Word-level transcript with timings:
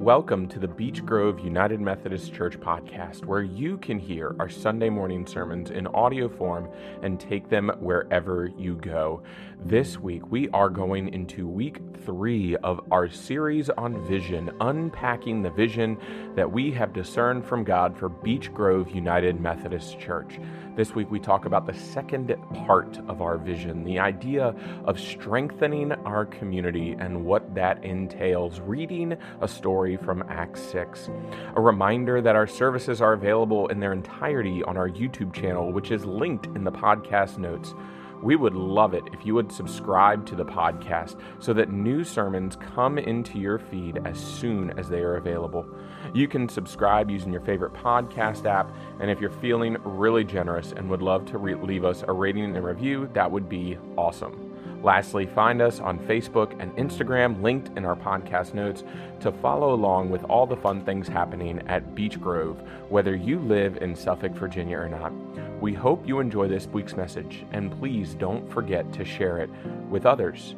Welcome 0.00 0.48
to 0.48 0.58
the 0.58 0.66
Beech 0.66 1.04
Grove 1.04 1.40
United 1.40 1.78
Methodist 1.78 2.32
Church 2.32 2.58
podcast, 2.58 3.26
where 3.26 3.42
you 3.42 3.76
can 3.76 3.98
hear 3.98 4.34
our 4.38 4.48
Sunday 4.48 4.88
morning 4.88 5.26
sermons 5.26 5.70
in 5.70 5.86
audio 5.88 6.26
form 6.26 6.70
and 7.02 7.20
take 7.20 7.50
them 7.50 7.70
wherever 7.80 8.50
you 8.56 8.76
go. 8.76 9.22
This 9.62 9.98
week, 9.98 10.22
we 10.30 10.48
are 10.54 10.70
going 10.70 11.12
into 11.12 11.46
week 11.46 11.82
three 12.06 12.56
of 12.56 12.80
our 12.90 13.10
series 13.10 13.68
on 13.68 14.02
vision, 14.06 14.50
unpacking 14.62 15.42
the 15.42 15.50
vision 15.50 15.98
that 16.34 16.50
we 16.50 16.70
have 16.70 16.94
discerned 16.94 17.44
from 17.44 17.62
God 17.62 17.94
for 17.94 18.08
Beech 18.08 18.54
Grove 18.54 18.90
United 18.90 19.38
Methodist 19.38 20.00
Church. 20.00 20.40
This 20.76 20.94
week, 20.94 21.10
we 21.10 21.20
talk 21.20 21.44
about 21.44 21.66
the 21.66 21.74
second 21.74 22.34
part 22.64 22.98
of 23.06 23.20
our 23.20 23.36
vision, 23.36 23.84
the 23.84 23.98
idea 23.98 24.54
of 24.86 24.98
strengthening 24.98 25.92
our 25.92 26.24
community 26.24 26.96
and 26.98 27.26
what 27.26 27.54
that 27.54 27.84
entails, 27.84 28.60
reading 28.60 29.14
a 29.42 29.48
story 29.48 29.89
from 29.96 30.24
Acts 30.28 30.60
6. 30.62 31.10
A 31.56 31.60
reminder 31.60 32.20
that 32.20 32.36
our 32.36 32.46
services 32.46 33.00
are 33.00 33.12
available 33.12 33.68
in 33.68 33.80
their 33.80 33.92
entirety 33.92 34.62
on 34.62 34.76
our 34.76 34.88
YouTube 34.88 35.32
channel, 35.32 35.72
which 35.72 35.90
is 35.90 36.04
linked 36.04 36.46
in 36.46 36.64
the 36.64 36.72
podcast 36.72 37.38
notes. 37.38 37.74
We 38.22 38.36
would 38.36 38.54
love 38.54 38.92
it 38.92 39.04
if 39.12 39.24
you 39.24 39.34
would 39.34 39.50
subscribe 39.50 40.26
to 40.26 40.36
the 40.36 40.44
podcast 40.44 41.18
so 41.38 41.54
that 41.54 41.72
new 41.72 42.04
sermons 42.04 42.56
come 42.74 42.98
into 42.98 43.38
your 43.38 43.58
feed 43.58 44.00
as 44.04 44.18
soon 44.18 44.78
as 44.78 44.88
they 44.88 45.00
are 45.00 45.16
available. 45.16 45.66
You 46.12 46.28
can 46.28 46.48
subscribe 46.48 47.10
using 47.10 47.32
your 47.32 47.40
favorite 47.40 47.72
podcast 47.72 48.44
app, 48.44 48.74
and 49.00 49.10
if 49.10 49.20
you're 49.20 49.30
feeling 49.30 49.78
really 49.84 50.24
generous 50.24 50.72
and 50.72 50.90
would 50.90 51.02
love 51.02 51.24
to 51.26 51.38
re- 51.38 51.54
leave 51.54 51.84
us 51.84 52.04
a 52.06 52.12
rating 52.12 52.44
and 52.56 52.64
review, 52.64 53.08
that 53.14 53.30
would 53.30 53.48
be 53.48 53.78
awesome. 53.96 54.49
Lastly, 54.82 55.26
find 55.26 55.60
us 55.60 55.78
on 55.78 55.98
Facebook 55.98 56.58
and 56.58 56.74
Instagram, 56.76 57.42
linked 57.42 57.76
in 57.76 57.84
our 57.84 57.96
podcast 57.96 58.54
notes, 58.54 58.82
to 59.20 59.30
follow 59.30 59.74
along 59.74 60.08
with 60.08 60.24
all 60.24 60.46
the 60.46 60.56
fun 60.56 60.82
things 60.84 61.06
happening 61.06 61.60
at 61.68 61.94
Beech 61.94 62.18
Grove, 62.18 62.62
whether 62.88 63.14
you 63.14 63.40
live 63.40 63.76
in 63.82 63.94
Suffolk, 63.94 64.32
Virginia 64.32 64.78
or 64.78 64.88
not. 64.88 65.12
We 65.60 65.74
hope 65.74 66.08
you 66.08 66.20
enjoy 66.20 66.48
this 66.48 66.66
week's 66.68 66.96
message, 66.96 67.44
and 67.52 67.78
please 67.78 68.14
don't 68.14 68.50
forget 68.50 68.90
to 68.94 69.04
share 69.04 69.38
it 69.38 69.50
with 69.90 70.06
others. 70.06 70.54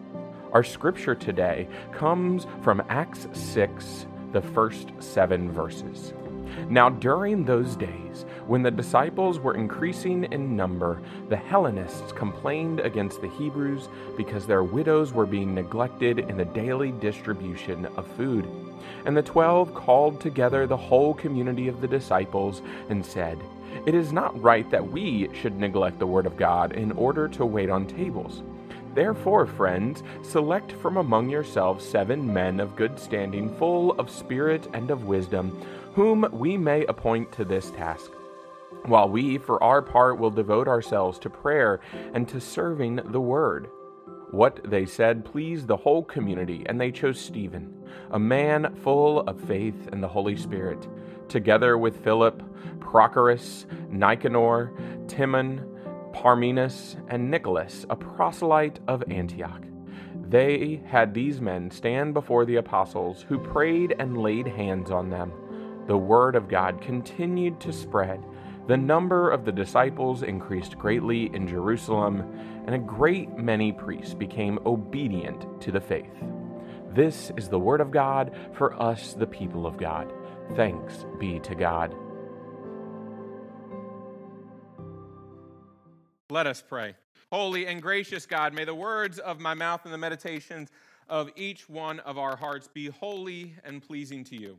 Our 0.52 0.62
scripture 0.62 1.16
today 1.16 1.66
comes 1.92 2.46
from 2.62 2.82
Acts 2.88 3.26
6, 3.32 4.06
the 4.32 4.42
first 4.42 4.92
seven 5.00 5.50
verses. 5.50 6.12
Now, 6.68 6.90
during 6.90 7.44
those 7.44 7.74
days, 7.74 8.21
when 8.46 8.62
the 8.62 8.70
disciples 8.70 9.38
were 9.38 9.54
increasing 9.54 10.24
in 10.24 10.56
number, 10.56 11.00
the 11.28 11.36
Hellenists 11.36 12.12
complained 12.12 12.80
against 12.80 13.20
the 13.20 13.28
Hebrews 13.28 13.88
because 14.16 14.46
their 14.46 14.64
widows 14.64 15.12
were 15.12 15.26
being 15.26 15.54
neglected 15.54 16.18
in 16.18 16.36
the 16.36 16.44
daily 16.44 16.92
distribution 16.92 17.86
of 17.96 18.06
food. 18.16 18.48
And 19.06 19.16
the 19.16 19.22
twelve 19.22 19.74
called 19.74 20.20
together 20.20 20.66
the 20.66 20.76
whole 20.76 21.14
community 21.14 21.68
of 21.68 21.80
the 21.80 21.88
disciples 21.88 22.62
and 22.88 23.04
said, 23.04 23.38
It 23.86 23.94
is 23.94 24.12
not 24.12 24.40
right 24.42 24.68
that 24.70 24.90
we 24.90 25.28
should 25.34 25.58
neglect 25.58 25.98
the 25.98 26.06
word 26.06 26.26
of 26.26 26.36
God 26.36 26.72
in 26.72 26.92
order 26.92 27.28
to 27.28 27.46
wait 27.46 27.70
on 27.70 27.86
tables. 27.86 28.42
Therefore, 28.94 29.46
friends, 29.46 30.02
select 30.22 30.72
from 30.72 30.98
among 30.98 31.30
yourselves 31.30 31.88
seven 31.88 32.30
men 32.30 32.60
of 32.60 32.76
good 32.76 32.98
standing, 32.98 33.56
full 33.56 33.92
of 33.92 34.10
spirit 34.10 34.68
and 34.74 34.90
of 34.90 35.04
wisdom 35.04 35.58
whom 35.94 36.26
we 36.32 36.56
may 36.56 36.84
appoint 36.86 37.30
to 37.32 37.44
this 37.44 37.70
task. 37.70 38.10
While 38.86 39.08
we, 39.10 39.38
for 39.38 39.62
our 39.62 39.80
part, 39.80 40.18
will 40.18 40.30
devote 40.30 40.66
ourselves 40.66 41.18
to 41.20 41.30
prayer 41.30 41.80
and 42.14 42.28
to 42.28 42.40
serving 42.40 42.96
the 42.96 43.20
word. 43.20 43.68
What 44.32 44.60
they 44.68 44.86
said 44.86 45.24
pleased 45.24 45.68
the 45.68 45.76
whole 45.76 46.02
community, 46.02 46.64
and 46.66 46.80
they 46.80 46.90
chose 46.90 47.20
Stephen, 47.20 47.72
a 48.10 48.18
man 48.18 48.74
full 48.82 49.20
of 49.20 49.40
faith 49.42 49.88
and 49.92 50.02
the 50.02 50.08
Holy 50.08 50.36
Spirit, 50.36 50.88
together 51.28 51.78
with 51.78 52.02
Philip, 52.02 52.42
Prochorus, 52.80 53.66
Nicanor, 53.88 54.72
Timon, 55.06 55.64
Parmenas, 56.12 56.96
and 57.08 57.30
Nicholas, 57.30 57.86
a 57.88 57.94
proselyte 57.94 58.80
of 58.88 59.04
Antioch. 59.10 59.62
They 60.28 60.82
had 60.86 61.14
these 61.14 61.40
men 61.40 61.70
stand 61.70 62.14
before 62.14 62.44
the 62.44 62.56
apostles, 62.56 63.22
who 63.28 63.38
prayed 63.38 63.94
and 63.98 64.18
laid 64.18 64.46
hands 64.48 64.90
on 64.90 65.10
them 65.10 65.32
the 65.86 65.98
word 65.98 66.36
of 66.36 66.48
God 66.48 66.80
continued 66.80 67.60
to 67.60 67.72
spread. 67.72 68.22
The 68.68 68.76
number 68.76 69.28
of 69.30 69.44
the 69.44 69.50
disciples 69.50 70.22
increased 70.22 70.78
greatly 70.78 71.34
in 71.34 71.48
Jerusalem, 71.48 72.20
and 72.64 72.76
a 72.76 72.78
great 72.78 73.36
many 73.36 73.72
priests 73.72 74.14
became 74.14 74.60
obedient 74.64 75.60
to 75.62 75.72
the 75.72 75.80
faith. 75.80 76.14
This 76.94 77.32
is 77.36 77.48
the 77.48 77.58
word 77.58 77.80
of 77.80 77.90
God 77.90 78.36
for 78.52 78.80
us, 78.80 79.14
the 79.14 79.26
people 79.26 79.66
of 79.66 79.76
God. 79.76 80.12
Thanks 80.54 81.06
be 81.18 81.40
to 81.40 81.56
God. 81.56 81.92
Let 86.30 86.46
us 86.46 86.62
pray. 86.62 86.94
Holy 87.32 87.66
and 87.66 87.82
gracious 87.82 88.26
God, 88.26 88.54
may 88.54 88.64
the 88.64 88.74
words 88.74 89.18
of 89.18 89.40
my 89.40 89.54
mouth 89.54 89.80
and 89.84 89.92
the 89.92 89.98
meditations 89.98 90.70
of 91.08 91.30
each 91.34 91.68
one 91.68 91.98
of 92.00 92.16
our 92.16 92.36
hearts 92.36 92.68
be 92.68 92.86
holy 92.86 93.54
and 93.64 93.82
pleasing 93.82 94.22
to 94.24 94.36
you 94.36 94.58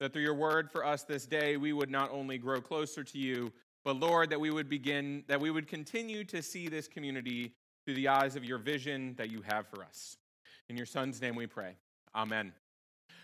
that 0.00 0.12
through 0.12 0.22
your 0.22 0.34
word 0.34 0.70
for 0.70 0.84
us 0.84 1.02
this 1.04 1.26
day, 1.26 1.56
we 1.56 1.72
would 1.72 1.90
not 1.90 2.10
only 2.10 2.38
grow 2.38 2.60
closer 2.60 3.04
to 3.04 3.18
you, 3.18 3.52
but 3.84 3.96
Lord, 3.96 4.30
that 4.30 4.40
we 4.40 4.50
would 4.50 4.68
begin, 4.68 5.24
that 5.28 5.40
we 5.40 5.50
would 5.50 5.68
continue 5.68 6.24
to 6.24 6.42
see 6.42 6.68
this 6.68 6.88
community 6.88 7.54
through 7.84 7.94
the 7.94 8.08
eyes 8.08 8.34
of 8.34 8.44
your 8.44 8.58
vision 8.58 9.14
that 9.16 9.30
you 9.30 9.42
have 9.42 9.66
for 9.68 9.84
us. 9.84 10.16
In 10.68 10.76
your 10.76 10.86
son's 10.86 11.20
name 11.20 11.36
we 11.36 11.46
pray. 11.46 11.76
Amen. 12.14 12.52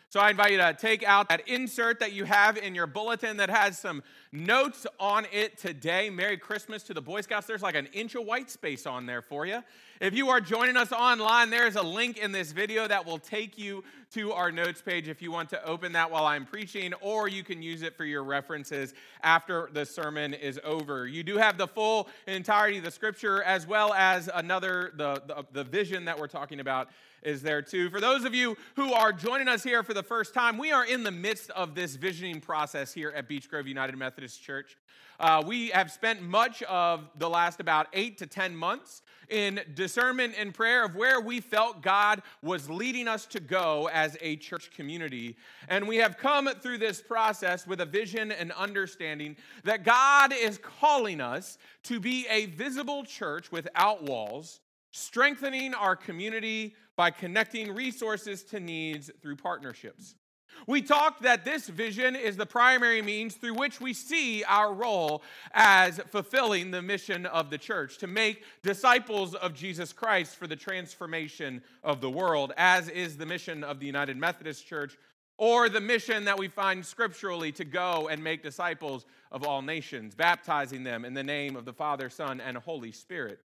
So 0.09 0.21
I 0.21 0.31
invite 0.31 0.53
you 0.53 0.59
to 0.59 0.73
take 0.73 1.03
out 1.03 1.29
that 1.31 1.49
insert 1.49 1.99
that 2.01 2.13
you 2.13 2.25
have 2.25 2.57
in 2.57 2.75
your 2.75 2.87
bulletin 2.87 3.39
that 3.39 3.51
has 3.51 3.79
some 3.79 4.03
notes 4.37 4.87
on 5.01 5.27
it 5.33 5.57
today. 5.57 6.11
Merry 6.11 6.37
Christmas 6.37 6.83
to 6.85 6.95
the 6.95 7.01
Boy 7.01 7.23
Scouts. 7.23 7.47
There's 7.47 7.63
like 7.63 7.75
an 7.75 7.89
inch 7.93 8.15
of 8.15 8.25
white 8.25 8.51
space 8.51 8.87
on 8.87 9.07
there 9.07 9.23
for 9.23 9.47
you. 9.47 9.63
If 10.01 10.15
you 10.15 10.29
are 10.29 10.41
joining 10.41 10.77
us 10.77 10.93
online, 10.93 11.49
there 11.49 11.67
is 11.67 11.77
a 11.77 11.83
link 11.83 12.19
in 12.19 12.31
this 12.31 12.53
video 12.53 12.87
that 12.87 13.07
will 13.07 13.19
take 13.19 13.57
you 13.57 13.83
to 14.13 14.33
our 14.33 14.53
notes 14.53 14.83
page 14.83 15.09
if 15.09 15.23
you 15.23 15.33
want 15.33 15.49
to 15.51 15.65
open 15.65 15.93
that 15.93 16.11
while 16.11 16.27
I'm 16.27 16.45
preaching, 16.45 16.93
or 17.01 17.29
you 17.29 17.43
can 17.43 17.63
use 17.63 17.83
it 17.83 17.97
for 17.97 18.05
your 18.05 18.23
references 18.23 18.93
after 19.23 19.71
the 19.73 19.87
sermon 19.87 20.35
is 20.35 20.61
over. 20.65 21.07
You 21.07 21.23
do 21.23 21.39
have 21.39 21.57
the 21.57 21.67
full 21.67 22.09
entirety 22.27 22.79
of 22.79 22.85
the 22.85 22.91
scripture 22.91 23.43
as 23.43 23.67
well 23.67 23.95
as 23.95 24.29
another, 24.35 24.93
the, 24.97 25.23
the, 25.27 25.47
the 25.53 25.65
vision 25.65 26.05
that 26.05 26.19
we're 26.19 26.29
talking 26.29 26.61
about 26.61 26.89
is 27.23 27.43
there 27.43 27.61
too. 27.61 27.91
For 27.91 28.01
those 28.01 28.25
of 28.25 28.35
you 28.35 28.57
who 28.77 28.93
are 28.93 29.13
joining 29.13 29.49
us 29.49 29.65
here 29.65 29.83
for 29.83 29.95
the 29.95 30.03
first 30.03 30.33
time, 30.33 30.59
we 30.59 30.71
are 30.71 30.85
in 30.87 31.03
the 31.03 31.11
midst 31.11 31.51
of 31.51 31.75
this 31.75 31.97
visioning 31.97 32.41
process 32.41 32.93
here 32.93 33.13
at 33.17 33.29
Beech 33.29 33.51
Grove 33.51 33.67
United 33.67 33.97
Methodist 34.27 34.43
Church. 34.43 34.77
Uh, 35.21 35.41
we 35.47 35.69
have 35.69 35.93
spent 35.93 36.21
much 36.21 36.61
of 36.65 37.09
the 37.17 37.31
last 37.31 37.61
about 37.61 37.87
eight 37.93 38.19
to 38.19 38.27
10 38.27 38.57
months 38.57 39.03
in 39.29 39.61
discernment 39.75 40.35
and 40.37 40.53
prayer 40.53 40.85
of 40.85 40.97
where 40.97 41.21
we 41.21 41.39
felt 41.41 41.81
God 41.81 42.23
was 42.43 42.69
leading 42.69 43.07
us 43.07 43.25
to 43.27 43.39
go 43.39 43.89
as 43.93 44.17
a 44.21 44.35
church 44.35 44.73
community. 44.73 45.37
And 45.69 45.87
we 45.87 45.99
have 45.99 46.19
come 46.19 46.49
through 46.61 46.79
this 46.79 47.01
process 47.01 47.69
with 47.69 47.81
a 47.81 47.87
vision 47.87 48.33
and 48.33 48.51
understanding 48.51 49.37
that 49.63 49.85
God 49.85 50.33
is 50.37 50.59
calling 50.59 51.21
us 51.21 51.57
to 51.85 52.01
be 52.01 52.27
a 52.29 52.47
visible 52.47 53.05
church 53.05 53.53
without 53.53 54.03
walls, 54.03 54.59
strengthening 54.91 55.73
our 55.73 55.95
community 55.95 56.75
by 56.97 57.13
connecting 57.13 57.73
resources 57.73 58.43
to 58.43 58.59
needs 58.59 59.09
through 59.23 59.37
partnerships. 59.37 60.17
We 60.67 60.83
talked 60.83 61.23
that 61.23 61.45
this 61.45 61.69
vision 61.69 62.17
is 62.17 62.37
the 62.37 62.47
primary 62.47 63.01
means 63.01 63.35
through 63.37 63.55
which 63.55 63.81
we 63.81 63.93
see 63.93 64.43
our 64.45 64.75
role 64.75 65.23
as 65.53 66.01
fulfilling 66.09 66.73
the 66.73 66.83
mission 66.83 67.25
of 67.27 67.51
the 67.51 67.59
church 67.59 67.99
to 67.99 68.09
make 68.09 68.43
disciples 68.63 69.35
of 69.37 69.55
Jesus 69.55 69.93
Christ 69.93 70.37
for 70.37 70.49
the 70.49 70.57
transformation 70.57 71.63
of 71.85 72.01
the 72.01 72.11
world, 72.11 72.53
as 72.57 72.89
is 72.89 73.17
the 73.17 73.27
mission 73.27 73.63
of 73.63 73.79
the 73.79 73.87
United 73.87 74.17
Methodist 74.17 74.67
Church, 74.67 74.97
or 75.39 75.69
the 75.69 75.81
mission 75.81 76.25
that 76.25 76.39
we 76.39 76.49
find 76.49 76.85
scripturally 76.85 77.53
to 77.53 77.65
go 77.65 78.09
and 78.09 78.25
make 78.25 78.43
disciples 78.43 79.07
of 79.31 79.47
all 79.47 79.63
nations, 79.63 80.15
baptizing 80.15 80.83
them 80.83 81.05
in 81.05 81.15
the 81.15 81.23
name 81.23 81.55
of 81.55 81.65
the 81.65 81.73
Father, 81.73 82.11
Son, 82.11 82.41
and 82.41 82.57
Holy 82.57 82.91
Spirit. 82.91 83.39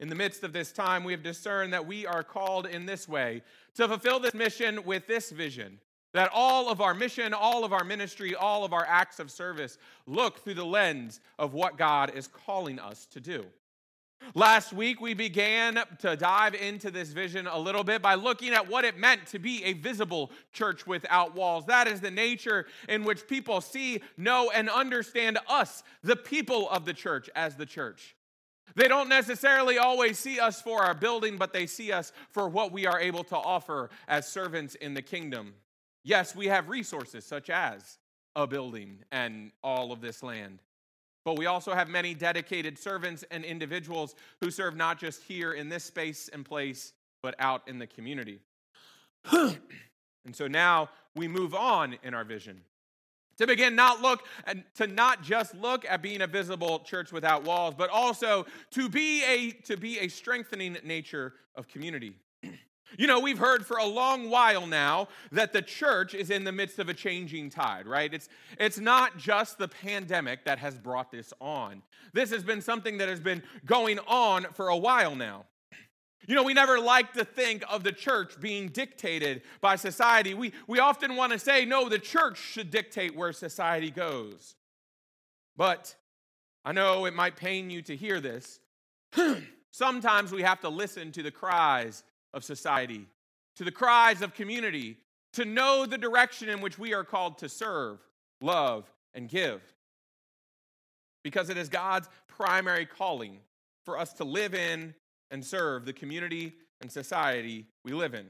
In 0.00 0.08
the 0.08 0.14
midst 0.14 0.42
of 0.42 0.54
this 0.54 0.72
time, 0.72 1.04
we 1.04 1.12
have 1.12 1.22
discerned 1.22 1.74
that 1.74 1.86
we 1.86 2.06
are 2.06 2.24
called 2.24 2.66
in 2.66 2.86
this 2.86 3.06
way 3.06 3.42
to 3.74 3.86
fulfill 3.86 4.18
this 4.18 4.32
mission 4.32 4.82
with 4.84 5.06
this 5.06 5.30
vision 5.30 5.78
that 6.12 6.30
all 6.32 6.68
of 6.68 6.80
our 6.80 6.94
mission, 6.94 7.32
all 7.32 7.64
of 7.64 7.72
our 7.72 7.84
ministry, 7.84 8.34
all 8.34 8.64
of 8.64 8.72
our 8.72 8.84
acts 8.86 9.20
of 9.20 9.30
service 9.30 9.78
look 10.06 10.42
through 10.42 10.54
the 10.54 10.64
lens 10.64 11.20
of 11.38 11.54
what 11.54 11.78
God 11.78 12.12
is 12.14 12.26
calling 12.26 12.78
us 12.78 13.06
to 13.06 13.20
do. 13.20 13.46
Last 14.34 14.74
week, 14.74 15.00
we 15.00 15.14
began 15.14 15.80
to 16.00 16.14
dive 16.14 16.54
into 16.54 16.90
this 16.90 17.10
vision 17.10 17.46
a 17.46 17.58
little 17.58 17.82
bit 17.82 18.02
by 18.02 18.14
looking 18.14 18.52
at 18.52 18.68
what 18.68 18.84
it 18.84 18.98
meant 18.98 19.26
to 19.28 19.38
be 19.38 19.64
a 19.64 19.72
visible 19.72 20.30
church 20.52 20.86
without 20.86 21.34
walls. 21.34 21.64
That 21.66 21.88
is 21.88 22.00
the 22.00 22.10
nature 22.10 22.66
in 22.88 23.04
which 23.04 23.26
people 23.26 23.62
see, 23.62 24.02
know, 24.18 24.50
and 24.54 24.68
understand 24.68 25.38
us, 25.48 25.82
the 26.02 26.16
people 26.16 26.68
of 26.68 26.84
the 26.84 26.92
church, 26.92 27.30
as 27.34 27.56
the 27.56 27.64
church. 27.64 28.14
They 28.76 28.88
don't 28.88 29.08
necessarily 29.08 29.78
always 29.78 30.18
see 30.18 30.38
us 30.38 30.60
for 30.60 30.82
our 30.82 30.94
building, 30.94 31.38
but 31.38 31.52
they 31.52 31.66
see 31.66 31.90
us 31.90 32.12
for 32.30 32.48
what 32.48 32.72
we 32.72 32.86
are 32.86 33.00
able 33.00 33.24
to 33.24 33.36
offer 33.36 33.90
as 34.06 34.28
servants 34.28 34.74
in 34.76 34.92
the 34.94 35.02
kingdom. 35.02 35.54
Yes, 36.02 36.34
we 36.34 36.46
have 36.46 36.68
resources 36.68 37.24
such 37.24 37.50
as 37.50 37.98
a 38.36 38.46
building 38.46 38.98
and 39.12 39.52
all 39.62 39.92
of 39.92 40.00
this 40.00 40.22
land. 40.22 40.60
But 41.24 41.38
we 41.38 41.46
also 41.46 41.74
have 41.74 41.88
many 41.88 42.14
dedicated 42.14 42.78
servants 42.78 43.24
and 43.30 43.44
individuals 43.44 44.14
who 44.40 44.50
serve 44.50 44.76
not 44.76 44.98
just 44.98 45.22
here 45.22 45.52
in 45.52 45.68
this 45.68 45.84
space 45.84 46.30
and 46.32 46.44
place, 46.44 46.92
but 47.22 47.34
out 47.38 47.62
in 47.68 47.78
the 47.78 47.86
community. 47.86 48.40
and 49.32 49.58
so 50.32 50.46
now 50.46 50.88
we 51.14 51.28
move 51.28 51.54
on 51.54 51.98
in 52.02 52.14
our 52.14 52.24
vision 52.24 52.62
to 53.40 53.46
begin 53.46 53.74
not 53.74 54.02
look 54.02 54.22
and 54.46 54.62
to 54.74 54.86
not 54.86 55.22
just 55.22 55.54
look 55.54 55.86
at 55.88 56.02
being 56.02 56.20
a 56.20 56.26
visible 56.26 56.78
church 56.80 57.10
without 57.10 57.42
walls 57.42 57.74
but 57.76 57.90
also 57.90 58.46
to 58.70 58.88
be 58.88 59.24
a 59.24 59.50
to 59.50 59.76
be 59.76 59.98
a 59.98 60.08
strengthening 60.08 60.76
nature 60.84 61.32
of 61.54 61.66
community 61.66 62.14
you 62.98 63.06
know 63.06 63.20
we've 63.20 63.38
heard 63.38 63.64
for 63.64 63.76
a 63.78 63.84
long 63.84 64.30
while 64.30 64.66
now 64.66 65.08
that 65.32 65.52
the 65.52 65.62
church 65.62 66.14
is 66.14 66.30
in 66.30 66.44
the 66.44 66.52
midst 66.52 66.78
of 66.78 66.88
a 66.88 66.94
changing 66.94 67.50
tide 67.50 67.86
right 67.86 68.12
it's 68.12 68.28
it's 68.58 68.78
not 68.78 69.16
just 69.16 69.58
the 69.58 69.68
pandemic 69.68 70.44
that 70.44 70.58
has 70.58 70.76
brought 70.78 71.10
this 71.10 71.32
on 71.40 71.82
this 72.12 72.30
has 72.30 72.42
been 72.42 72.60
something 72.60 72.98
that 72.98 73.08
has 73.08 73.20
been 73.20 73.42
going 73.64 73.98
on 74.06 74.46
for 74.52 74.68
a 74.68 74.76
while 74.76 75.14
now 75.14 75.44
you 76.26 76.36
know, 76.36 76.44
we 76.44 76.54
never 76.54 76.78
like 76.78 77.14
to 77.14 77.24
think 77.24 77.64
of 77.68 77.82
the 77.82 77.90
church 77.90 78.38
being 78.40 78.68
dictated 78.68 79.42
by 79.60 79.74
society. 79.74 80.32
We, 80.32 80.52
we 80.68 80.78
often 80.78 81.16
want 81.16 81.32
to 81.32 81.40
say, 81.40 81.64
no, 81.64 81.88
the 81.88 81.98
church 81.98 82.38
should 82.38 82.70
dictate 82.70 83.16
where 83.16 83.32
society 83.32 83.90
goes. 83.90 84.54
But 85.56 85.94
I 86.64 86.70
know 86.70 87.06
it 87.06 87.14
might 87.14 87.36
pain 87.36 87.68
you 87.68 87.82
to 87.82 87.96
hear 87.96 88.20
this. 88.20 88.60
Sometimes 89.72 90.30
we 90.30 90.42
have 90.42 90.60
to 90.60 90.68
listen 90.68 91.10
to 91.12 91.22
the 91.22 91.30
cries 91.30 92.04
of 92.32 92.44
society, 92.44 93.06
to 93.56 93.64
the 93.64 93.72
cries 93.72 94.22
of 94.22 94.34
community, 94.34 94.96
to 95.32 95.44
know 95.44 95.86
the 95.86 95.98
direction 95.98 96.48
in 96.48 96.60
which 96.60 96.78
we 96.78 96.94
are 96.94 97.04
called 97.04 97.38
to 97.38 97.48
serve, 97.48 97.98
love, 98.40 98.90
and 99.14 99.28
give. 99.28 99.60
Because 101.22 101.50
it 101.50 101.56
is 101.56 101.68
God's 101.68 102.08
primary 102.28 102.86
calling 102.86 103.38
for 103.84 103.98
us 103.98 104.12
to 104.14 104.24
live 104.24 104.54
in 104.54 104.94
and 105.30 105.44
serve 105.44 105.84
the 105.84 105.92
community 105.92 106.54
and 106.80 106.90
society 106.90 107.66
we 107.84 107.92
live 107.92 108.14
in. 108.14 108.26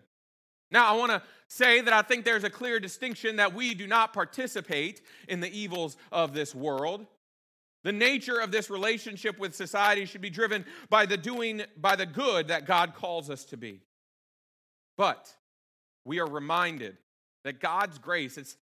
Now, 0.72 0.92
I 0.92 0.96
want 0.96 1.10
to 1.10 1.22
say 1.48 1.80
that 1.80 1.92
I 1.92 2.02
think 2.02 2.24
there's 2.24 2.44
a 2.44 2.50
clear 2.50 2.78
distinction 2.78 3.36
that 3.36 3.54
we 3.54 3.74
do 3.74 3.86
not 3.86 4.12
participate 4.12 5.00
in 5.28 5.40
the 5.40 5.50
evils 5.56 5.96
of 6.12 6.32
this 6.32 6.54
world. 6.54 7.06
The 7.82 7.92
nature 7.92 8.38
of 8.38 8.52
this 8.52 8.70
relationship 8.70 9.38
with 9.38 9.54
society 9.54 10.04
should 10.04 10.20
be 10.20 10.30
driven 10.30 10.64
by 10.88 11.06
the 11.06 11.16
doing, 11.16 11.62
by 11.76 11.96
the 11.96 12.06
good 12.06 12.48
that 12.48 12.66
God 12.66 12.94
calls 12.94 13.30
us 13.30 13.44
to 13.46 13.56
be. 13.56 13.80
But 15.00 15.34
we 16.04 16.20
are 16.20 16.26
reminded 16.26 16.98
that 17.44 17.58
God's 17.58 17.96
grace, 17.96 18.36
it's, 18.36 18.58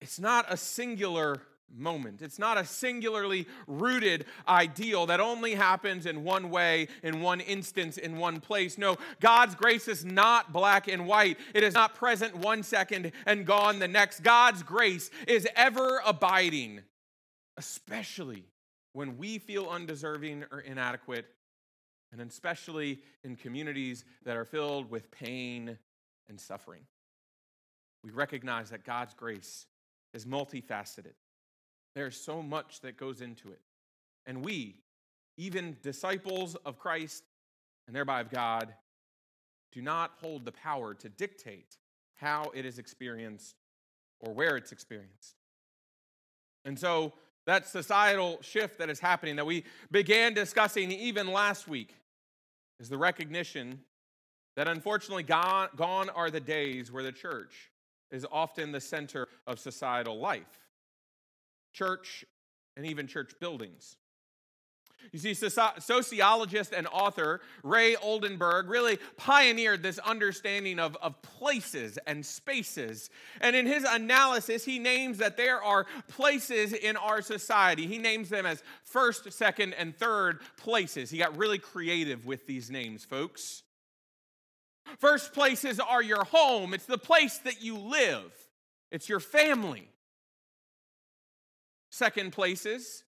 it's 0.00 0.18
not 0.18 0.44
a 0.48 0.56
singular 0.56 1.40
moment. 1.72 2.20
It's 2.20 2.40
not 2.40 2.58
a 2.58 2.64
singularly 2.64 3.46
rooted 3.68 4.24
ideal 4.48 5.06
that 5.06 5.20
only 5.20 5.54
happens 5.54 6.04
in 6.04 6.24
one 6.24 6.50
way, 6.50 6.88
in 7.04 7.20
one 7.20 7.38
instance, 7.38 7.96
in 7.96 8.16
one 8.16 8.40
place. 8.40 8.76
No, 8.76 8.96
God's 9.20 9.54
grace 9.54 9.86
is 9.86 10.04
not 10.04 10.52
black 10.52 10.88
and 10.88 11.06
white. 11.06 11.38
It 11.54 11.62
is 11.62 11.74
not 11.74 11.94
present 11.94 12.34
one 12.36 12.64
second 12.64 13.12
and 13.24 13.46
gone 13.46 13.78
the 13.78 13.86
next. 13.86 14.24
God's 14.24 14.64
grace 14.64 15.12
is 15.28 15.46
ever 15.54 16.02
abiding, 16.04 16.80
especially 17.56 18.42
when 18.94 19.16
we 19.16 19.38
feel 19.38 19.68
undeserving 19.68 20.44
or 20.50 20.58
inadequate, 20.58 21.26
and 22.12 22.20
especially 22.20 23.00
in 23.24 23.36
communities 23.36 24.04
that 24.24 24.36
are 24.36 24.44
filled 24.44 24.90
with 24.90 25.10
pain 25.10 25.78
and 26.28 26.38
suffering. 26.38 26.82
We 28.04 28.10
recognize 28.10 28.70
that 28.70 28.84
God's 28.84 29.14
grace 29.14 29.66
is 30.12 30.26
multifaceted. 30.26 31.14
There's 31.94 32.16
so 32.16 32.42
much 32.42 32.80
that 32.80 32.96
goes 32.96 33.20
into 33.20 33.50
it. 33.50 33.60
And 34.26 34.44
we, 34.44 34.76
even 35.36 35.76
disciples 35.82 36.54
of 36.66 36.78
Christ 36.78 37.24
and 37.86 37.96
thereby 37.96 38.20
of 38.20 38.30
God, 38.30 38.74
do 39.72 39.80
not 39.80 40.12
hold 40.20 40.44
the 40.44 40.52
power 40.52 40.94
to 40.94 41.08
dictate 41.08 41.78
how 42.16 42.52
it 42.54 42.66
is 42.66 42.78
experienced 42.78 43.56
or 44.20 44.32
where 44.32 44.56
it's 44.56 44.70
experienced. 44.70 45.34
And 46.64 46.78
so 46.78 47.14
that 47.46 47.66
societal 47.66 48.38
shift 48.42 48.78
that 48.78 48.90
is 48.90 49.00
happening 49.00 49.36
that 49.36 49.46
we 49.46 49.64
began 49.90 50.34
discussing 50.34 50.92
even 50.92 51.32
last 51.32 51.66
week 51.66 51.94
is 52.82 52.88
the 52.88 52.98
recognition 52.98 53.80
that 54.56 54.66
unfortunately 54.66 55.22
gone, 55.22 55.68
gone 55.76 56.10
are 56.10 56.30
the 56.30 56.40
days 56.40 56.90
where 56.90 57.04
the 57.04 57.12
church 57.12 57.70
is 58.10 58.26
often 58.30 58.72
the 58.72 58.80
center 58.80 59.28
of 59.46 59.58
societal 59.58 60.18
life 60.18 60.58
church, 61.72 62.24
and 62.76 62.84
even 62.84 63.06
church 63.06 63.32
buildings. 63.40 63.96
You 65.10 65.18
see, 65.18 65.34
sociologist 65.34 66.72
and 66.72 66.86
author 66.86 67.40
Ray 67.62 67.96
Oldenburg 67.96 68.68
really 68.68 68.98
pioneered 69.16 69.82
this 69.82 69.98
understanding 69.98 70.78
of, 70.78 70.96
of 71.02 71.20
places 71.22 71.98
and 72.06 72.24
spaces. 72.24 73.10
And 73.40 73.56
in 73.56 73.66
his 73.66 73.84
analysis, 73.84 74.64
he 74.64 74.78
names 74.78 75.18
that 75.18 75.36
there 75.36 75.62
are 75.62 75.86
places 76.08 76.72
in 76.72 76.96
our 76.96 77.20
society. 77.20 77.86
He 77.86 77.98
names 77.98 78.28
them 78.28 78.46
as 78.46 78.62
first, 78.84 79.30
second, 79.32 79.74
and 79.74 79.96
third 79.96 80.40
places. 80.56 81.10
He 81.10 81.18
got 81.18 81.36
really 81.36 81.58
creative 81.58 82.24
with 82.24 82.46
these 82.46 82.70
names, 82.70 83.04
folks. 83.04 83.64
First 84.98 85.32
places 85.32 85.80
are 85.80 86.02
your 86.02 86.24
home, 86.24 86.74
it's 86.74 86.86
the 86.86 86.98
place 86.98 87.38
that 87.38 87.62
you 87.62 87.78
live, 87.78 88.32
it's 88.90 89.08
your 89.08 89.20
family. 89.20 89.88
Second 91.90 92.32
places 92.32 93.04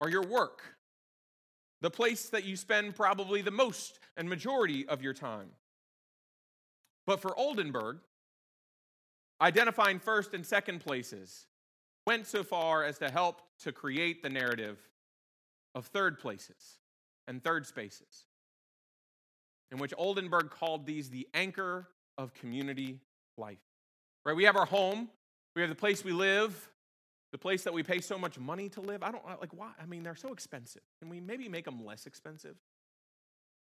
are 0.00 0.08
your 0.08 0.22
work, 0.22 0.62
the 1.80 1.90
place 1.90 2.28
that 2.30 2.44
you 2.44 2.56
spend 2.56 2.96
probably 2.96 3.42
the 3.42 3.50
most 3.50 3.98
and 4.16 4.28
majority 4.28 4.86
of 4.88 5.02
your 5.02 5.14
time. 5.14 5.50
But 7.06 7.20
for 7.20 7.38
Oldenburg, 7.38 7.98
identifying 9.40 9.98
first 9.98 10.34
and 10.34 10.44
second 10.44 10.80
places 10.80 11.46
went 12.06 12.26
so 12.26 12.42
far 12.42 12.84
as 12.84 12.98
to 12.98 13.10
help 13.10 13.42
to 13.60 13.72
create 13.72 14.22
the 14.22 14.30
narrative 14.30 14.78
of 15.74 15.86
third 15.86 16.18
places 16.18 16.78
and 17.26 17.42
third 17.42 17.66
spaces, 17.66 18.24
in 19.70 19.78
which 19.78 19.94
Oldenburg 19.96 20.50
called 20.50 20.86
these 20.86 21.10
the 21.10 21.28
anchor 21.34 21.88
of 22.16 22.34
community 22.34 22.98
life. 23.36 23.58
Right? 24.24 24.34
We 24.34 24.44
have 24.44 24.56
our 24.56 24.66
home, 24.66 25.08
we 25.54 25.62
have 25.62 25.68
the 25.68 25.76
place 25.76 26.04
we 26.04 26.12
live, 26.12 26.70
the 27.32 27.38
place 27.38 27.64
that 27.64 27.74
we 27.74 27.82
pay 27.82 28.00
so 28.00 28.18
much 28.18 28.38
money 28.38 28.68
to 28.70 28.80
live. 28.80 29.02
I 29.02 29.10
don't 29.10 29.24
like 29.40 29.52
why. 29.52 29.70
I 29.80 29.86
mean, 29.86 30.02
they're 30.02 30.16
so 30.16 30.32
expensive. 30.32 30.82
Can 31.00 31.10
we 31.10 31.20
maybe 31.20 31.48
make 31.48 31.64
them 31.64 31.84
less 31.84 32.06
expensive? 32.06 32.56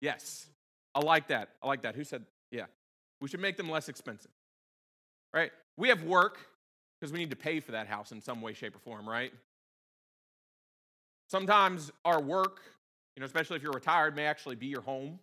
Yes. 0.02 0.48
I 0.96 1.00
like 1.00 1.28
that. 1.28 1.50
I 1.62 1.68
like 1.68 1.84
that. 1.84 1.96
Who 1.96 2.04
said, 2.04 2.24
yeah, 2.52 2.66
we 3.22 3.28
should 3.28 3.40
make 3.40 3.58
them 3.58 3.70
less 3.70 3.90
expensive. 3.90 4.32
Right? 5.34 5.52
We 5.78 5.90
have 5.90 6.04
work 6.04 6.40
because 7.00 7.12
we 7.12 7.20
need 7.20 7.32
to 7.32 7.36
pay 7.36 7.60
for 7.60 7.74
that 7.74 7.88
house 7.88 8.12
in 8.12 8.22
some 8.22 8.42
way, 8.42 8.54
shape, 8.54 8.76
or 8.76 8.80
form, 8.80 9.08
right? 9.08 9.34
Sometimes 11.30 11.92
our 12.06 12.22
work, 12.22 12.62
you 13.16 13.22
know, 13.22 13.26
especially 13.26 13.58
if 13.58 13.64
you're 13.64 13.72
retired, 13.72 14.16
may 14.16 14.26
actually 14.26 14.56
be 14.56 14.68
your 14.68 14.82
home. 14.82 15.20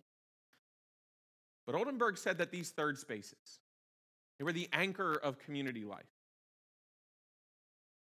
But 1.65 1.75
Oldenburg 1.75 2.17
said 2.17 2.37
that 2.39 2.51
these 2.51 2.69
third 2.69 2.97
spaces, 2.97 3.59
they 4.37 4.43
were 4.43 4.51
the 4.51 4.67
anchor 4.73 5.13
of 5.13 5.39
community 5.39 5.83
life. 5.83 6.05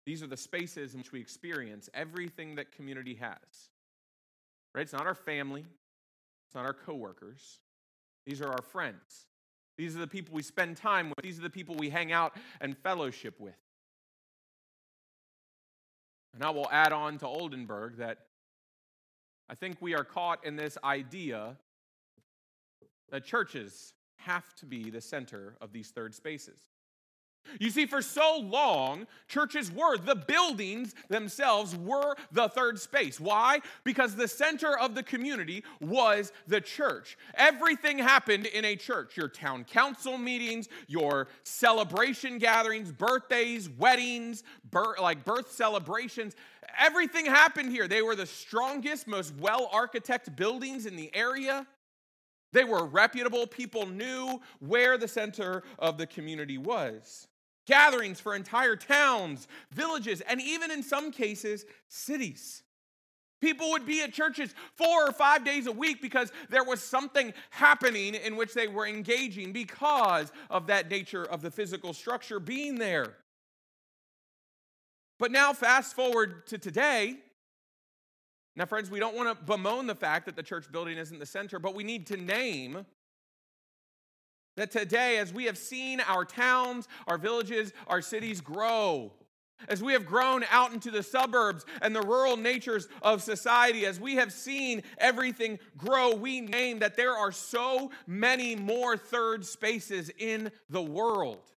These 0.07 0.23
are 0.23 0.27
the 0.27 0.37
spaces 0.37 0.95
in 0.95 1.01
which 1.01 1.13
we 1.13 1.21
experience 1.21 1.89
everything 1.95 2.57
that 2.57 2.73
community 2.73 3.15
has. 3.15 3.71
Right? 4.75 4.83
It's 4.83 4.93
not 4.93 5.07
our 5.07 5.15
family, 5.15 5.65
it's 6.47 6.55
not 6.55 6.65
our 6.65 6.75
coworkers. 6.75 7.61
These 8.27 8.41
are 8.41 8.49
our 8.49 8.63
friends. 8.63 9.27
These 9.77 9.97
are 9.97 10.01
the 10.01 10.07
people 10.07 10.35
we 10.35 10.43
spend 10.43 10.77
time 10.77 11.09
with. 11.09 11.23
These 11.23 11.39
are 11.39 11.43
the 11.43 11.51
people 11.51 11.75
we 11.75 11.91
hang 11.91 12.13
out 12.13 12.37
and 12.61 12.77
fellowship 12.79 13.39
with. 13.39 13.55
And 16.33 16.43
I 16.43 16.51
will 16.51 16.69
add 16.71 16.93
on 16.93 17.19
to 17.19 17.27
Oldenburg 17.27 17.99
that 17.99 18.19
I 19.49 19.55
think 19.55 19.77
we 19.81 19.95
are 19.95 20.05
caught 20.05 20.45
in 20.45 20.57
this 20.57 20.79
idea 20.83 21.57
that 23.11 23.25
churches 23.25 23.93
have 24.17 24.55
to 24.57 24.67
be 24.67 24.91
the 24.91 25.01
center 25.01 25.57
of 25.61 25.73
these 25.73 25.91
third 25.91 26.15
spaces. 26.15 26.61
You 27.61 27.71
see, 27.71 27.87
for 27.87 28.03
so 28.03 28.39
long, 28.39 29.07
churches 29.29 29.71
were, 29.71 29.97
the 29.97 30.17
buildings 30.17 30.95
themselves 31.09 31.77
were 31.77 32.17
the 32.33 32.49
third 32.49 32.81
space. 32.81 33.21
Why? 33.21 33.61
Because 33.85 34.17
the 34.17 34.29
center 34.29 34.79
of 34.79 34.95
the 34.95 35.03
community 35.03 35.65
was 35.81 36.33
the 36.47 36.61
church. 36.61 37.17
Everything 37.35 37.99
happened 37.99 38.47
in 38.47 38.65
a 38.65 38.77
church 38.77 39.17
your 39.17 39.29
town 39.29 39.65
council 39.65 40.19
meetings, 40.19 40.69
your 40.89 41.29
celebration 41.45 42.39
gatherings, 42.39 42.91
birthdays, 42.91 43.69
weddings, 43.69 44.43
birth, 44.71 44.99
like 45.01 45.25
birth 45.25 45.53
celebrations. 45.53 46.35
Everything 46.79 47.27
happened 47.27 47.71
here. 47.71 47.87
They 47.87 48.03
were 48.03 48.17
the 48.17 48.27
strongest, 48.27 49.07
most 49.07 49.35
well 49.37 49.71
architected 49.73 50.37
buildings 50.37 50.87
in 50.87 50.97
the 50.97 51.15
area. 51.15 51.67
They 52.53 52.65
were 52.65 52.87
reputable. 52.87 53.47
People 53.47 53.87
knew 53.87 54.41
where 54.61 54.97
the 54.97 55.09
center 55.09 55.65
of 55.79 55.99
the 55.99 56.07
community 56.07 56.57
was. 56.57 57.27
Gatherings 57.67 58.21
for 58.21 58.35
entire 58.35 58.77
towns, 58.77 59.49
villages, 59.73 60.21
and 60.23 60.41
even 60.41 60.71
in 60.71 60.83
some 60.83 61.11
cases, 61.11 61.65
cities. 61.89 62.63
People 63.41 63.71
would 63.73 63.85
be 63.85 64.01
at 64.03 64.13
churches 64.13 64.55
four 64.75 65.07
or 65.07 65.13
five 65.13 65.45
days 65.45 65.67
a 65.67 65.73
week 65.73 66.01
because 66.01 66.33
there 66.49 66.65
was 66.65 66.83
something 66.83 67.35
happening 67.51 68.15
in 68.15 68.37
which 68.37 68.55
they 68.55 68.69
were 68.69 68.87
engaging 68.87 69.53
because 69.53 70.33
of 70.49 70.67
that 70.69 70.91
nature 70.91 71.25
of 71.25 71.43
the 71.43 71.51
physical 71.51 71.93
structure 71.93 72.41
being 72.41 72.77
there. 72.77 73.17
But 75.19 75.31
now, 75.31 75.53
fast 75.53 75.95
forward 75.95 76.47
to 76.47 76.59
today. 76.59 77.19
Now, 78.57 78.67
friends, 78.67 78.91
we 78.91 78.99
don't 78.99 79.17
want 79.17 79.29
to 79.29 79.45
bemoan 79.45 79.87
the 79.87 79.95
fact 79.95 80.27
that 80.27 80.37
the 80.37 80.43
church 80.43 80.71
building 80.73 80.97
isn't 80.97 81.19
the 81.19 81.27
center, 81.27 81.59
but 81.59 81.75
we 81.75 81.85
need 81.85 82.07
to 82.09 82.17
name 82.17 82.87
that 84.57 84.71
today, 84.71 85.19
as 85.19 85.33
we 85.33 85.45
have 85.45 85.59
seen 85.59 86.01
our 86.01 86.25
towns, 86.25 86.89
our 87.07 87.19
villages, 87.19 87.73
our 87.87 88.01
cities 88.01 88.41
grow, 88.41 89.13
as 89.69 89.83
we 89.83 89.93
have 89.93 90.05
grown 90.05 90.45
out 90.51 90.73
into 90.73 90.91
the 90.91 91.03
suburbs 91.03 91.65
and 91.81 91.95
the 91.95 92.03
rural 92.03 92.37
natures 92.37 92.89
of 93.03 93.23
society, 93.23 93.87
as 93.87 93.99
we 93.99 94.17
have 94.17 94.33
seen 94.33 94.83
everything 94.99 95.59
grow, 95.77 96.15
we 96.15 96.41
name 96.41 96.81
that 96.81 96.97
there 96.97 97.15
are 97.17 97.33
so 97.33 97.91
many 98.07 98.57
more 98.57 98.97
third 98.97 99.45
spaces 99.45 100.11
in 100.19 100.51
the 100.69 100.83
world. 100.83 101.54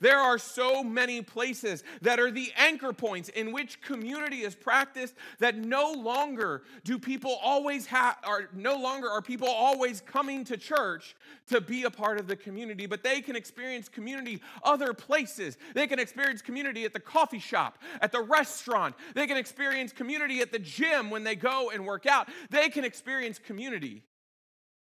There 0.00 0.18
are 0.18 0.38
so 0.38 0.82
many 0.82 1.22
places 1.22 1.84
that 2.02 2.18
are 2.18 2.30
the 2.30 2.52
anchor 2.56 2.92
points 2.92 3.28
in 3.30 3.52
which 3.52 3.80
community 3.80 4.42
is 4.42 4.54
practiced 4.54 5.14
that 5.38 5.56
no 5.56 5.92
longer 5.92 6.62
do 6.84 6.98
people 6.98 7.38
always 7.42 7.86
have 7.86 8.16
are 8.24 8.48
no 8.54 8.76
longer 8.76 9.08
are 9.08 9.22
people 9.22 9.48
always 9.48 10.00
coming 10.00 10.44
to 10.44 10.56
church 10.56 11.16
to 11.48 11.60
be 11.60 11.84
a 11.84 11.90
part 11.90 12.18
of 12.18 12.26
the 12.26 12.36
community, 12.36 12.86
but 12.86 13.02
they 13.02 13.20
can 13.20 13.36
experience 13.36 13.88
community 13.88 14.40
other 14.62 14.92
places. 14.92 15.56
They 15.74 15.86
can 15.86 15.98
experience 15.98 16.42
community 16.42 16.84
at 16.84 16.92
the 16.92 17.00
coffee 17.00 17.38
shop, 17.38 17.78
at 18.00 18.12
the 18.12 18.20
restaurant. 18.20 18.94
They 19.14 19.26
can 19.26 19.36
experience 19.36 19.92
community 19.92 20.40
at 20.40 20.52
the 20.52 20.58
gym 20.58 21.10
when 21.10 21.24
they 21.24 21.36
go 21.36 21.70
and 21.70 21.86
work 21.86 22.06
out. 22.06 22.28
They 22.50 22.68
can 22.68 22.84
experience 22.84 23.38
community 23.38 24.02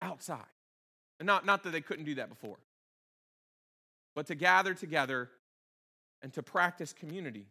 outside. 0.00 0.44
And 1.18 1.26
not, 1.26 1.46
not 1.46 1.62
that 1.62 1.70
they 1.70 1.80
couldn't 1.80 2.04
do 2.04 2.16
that 2.16 2.28
before 2.28 2.58
but 4.14 4.26
to 4.26 4.34
gather 4.34 4.74
together 4.74 5.30
and 6.22 6.32
to 6.32 6.42
practice 6.42 6.92
community. 6.92 7.46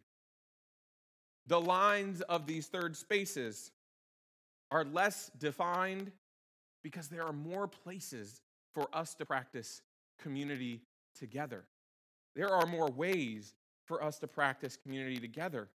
The 1.46 1.60
lines 1.60 2.20
of 2.22 2.46
these 2.46 2.66
third 2.66 2.96
spaces 2.96 3.70
are 4.70 4.84
less 4.84 5.30
defined 5.38 6.12
because 6.82 7.08
there 7.08 7.24
are 7.24 7.32
more 7.32 7.66
places 7.66 8.40
for 8.74 8.88
us 8.92 9.14
to 9.16 9.26
practice 9.26 9.82
community 10.20 10.80
together. 11.18 11.64
There 12.34 12.48
are 12.48 12.66
more 12.66 12.88
ways 12.90 13.54
for 13.86 14.02
us 14.02 14.18
to 14.20 14.28
practice 14.28 14.76
community 14.76 15.18
together. 15.18 15.68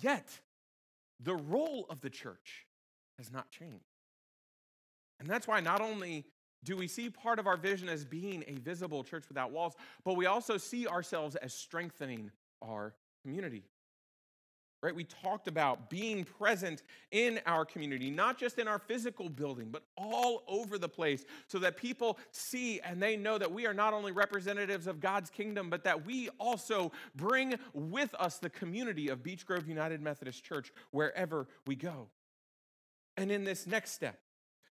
Yet, 0.00 0.40
the 1.20 1.34
role 1.34 1.86
of 1.88 2.00
the 2.00 2.10
church 2.10 2.66
has 3.18 3.30
not 3.30 3.50
changed. 3.50 3.84
And 5.20 5.28
that's 5.28 5.46
why 5.46 5.60
not 5.60 5.80
only 5.80 6.24
do 6.64 6.76
we 6.76 6.86
see 6.86 7.10
part 7.10 7.38
of 7.38 7.46
our 7.46 7.56
vision 7.56 7.88
as 7.88 8.04
being 8.04 8.44
a 8.46 8.54
visible 8.54 9.02
church 9.02 9.24
without 9.28 9.50
walls, 9.50 9.74
but 10.04 10.14
we 10.14 10.26
also 10.26 10.56
see 10.56 10.86
ourselves 10.86 11.36
as 11.36 11.52
strengthening 11.52 12.30
our 12.60 12.94
community. 13.22 13.64
Right? 14.82 14.94
We 14.94 15.04
talked 15.04 15.46
about 15.46 15.90
being 15.90 16.24
present 16.24 16.82
in 17.12 17.38
our 17.46 17.64
community, 17.64 18.10
not 18.10 18.36
just 18.36 18.58
in 18.58 18.66
our 18.66 18.80
physical 18.80 19.28
building, 19.28 19.68
but 19.70 19.84
all 19.96 20.42
over 20.48 20.76
the 20.76 20.88
place, 20.88 21.24
so 21.46 21.60
that 21.60 21.76
people 21.76 22.18
see 22.32 22.80
and 22.80 23.00
they 23.00 23.16
know 23.16 23.38
that 23.38 23.52
we 23.52 23.64
are 23.64 23.74
not 23.74 23.94
only 23.94 24.10
representatives 24.10 24.88
of 24.88 24.98
God's 24.98 25.30
kingdom, 25.30 25.70
but 25.70 25.84
that 25.84 26.04
we 26.04 26.30
also 26.40 26.90
bring 27.14 27.54
with 27.72 28.12
us 28.18 28.38
the 28.38 28.50
community 28.50 29.08
of 29.08 29.22
Beech 29.22 29.46
Grove 29.46 29.68
United 29.68 30.00
Methodist 30.00 30.42
Church 30.42 30.72
wherever 30.90 31.46
we 31.64 31.76
go. 31.76 32.08
And 33.16 33.30
in 33.30 33.44
this 33.44 33.68
next 33.68 33.92
step, 33.92 34.18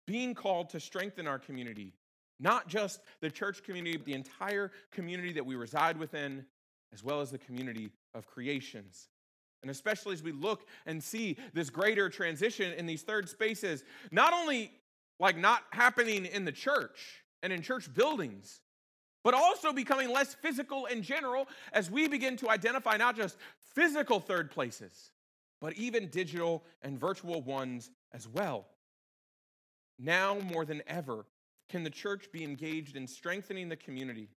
being 0.06 0.34
called 0.34 0.70
to 0.70 0.80
strengthen 0.80 1.26
our 1.26 1.38
community, 1.38 1.92
not 2.38 2.68
just 2.68 3.00
the 3.20 3.30
church 3.30 3.62
community, 3.62 3.96
but 3.96 4.06
the 4.06 4.14
entire 4.14 4.70
community 4.92 5.32
that 5.32 5.44
we 5.44 5.56
reside 5.56 5.96
within, 5.96 6.44
as 6.92 7.02
well 7.02 7.20
as 7.20 7.30
the 7.30 7.38
community 7.38 7.90
of 8.14 8.26
creations. 8.26 9.08
And 9.62 9.70
especially 9.70 10.12
as 10.12 10.22
we 10.22 10.32
look 10.32 10.66
and 10.86 11.02
see 11.02 11.36
this 11.52 11.70
greater 11.70 12.08
transition 12.08 12.72
in 12.74 12.86
these 12.86 13.02
third 13.02 13.28
spaces, 13.28 13.84
not 14.12 14.32
only 14.32 14.70
like 15.18 15.36
not 15.36 15.62
happening 15.72 16.26
in 16.26 16.44
the 16.44 16.52
church 16.52 17.24
and 17.42 17.52
in 17.52 17.62
church 17.62 17.92
buildings, 17.92 18.60
but 19.24 19.34
also 19.34 19.72
becoming 19.72 20.12
less 20.12 20.34
physical 20.34 20.86
in 20.86 21.02
general 21.02 21.48
as 21.72 21.90
we 21.90 22.06
begin 22.06 22.36
to 22.36 22.48
identify 22.48 22.96
not 22.96 23.16
just 23.16 23.36
physical 23.74 24.20
third 24.20 24.50
places, 24.50 25.10
but 25.60 25.72
even 25.72 26.06
digital 26.08 26.62
and 26.82 26.98
virtual 26.98 27.42
ones 27.42 27.90
as 28.12 28.28
well. 28.28 28.66
Now 29.98 30.38
more 30.38 30.64
than 30.64 30.82
ever, 30.86 31.26
can 31.68 31.84
the 31.84 31.90
church 31.90 32.30
be 32.32 32.44
engaged 32.44 32.96
in 32.96 33.06
strengthening 33.06 33.68
the 33.68 33.76
community 33.76 34.28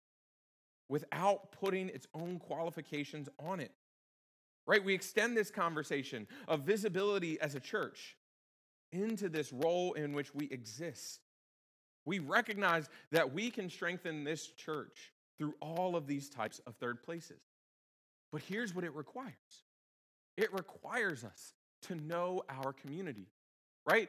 without 0.89 1.53
putting 1.53 1.89
its 1.89 2.07
own 2.15 2.39
qualifications 2.39 3.29
on 3.39 3.61
it? 3.61 3.73
Right? 4.67 4.85
We 4.85 4.95
extend 4.95 5.37
this 5.37 5.51
conversation 5.51 6.27
of 6.47 6.61
visibility 6.61 7.41
as 7.41 7.55
a 7.55 7.61
church 7.61 8.17
into 8.93 9.29
this 9.29 9.53
role 9.53 9.95
in 9.95 10.13
which 10.13 10.35
we 10.35 10.47
exist. 10.51 11.21
We 12.05 12.19
recognize 12.21 12.89
that 13.13 13.33
we 13.33 13.51
can 13.51 13.69
strengthen 13.69 14.25
this 14.25 14.47
church 14.47 15.13
through 15.39 15.55
all 15.61 15.97
of 15.97 16.07
these 16.07 16.29
types 16.29 16.61
of 16.67 16.75
third 16.77 17.03
places. 17.03 17.41
But 18.33 18.43
here's 18.43 18.75
what 18.75 18.85
it 18.85 18.95
requires 18.95 19.35
it 20.37 20.53
requires 20.53 21.25
us 21.25 21.53
to 21.83 21.95
know 21.97 22.43
our 22.49 22.73
community, 22.73 23.27
right? 23.89 24.09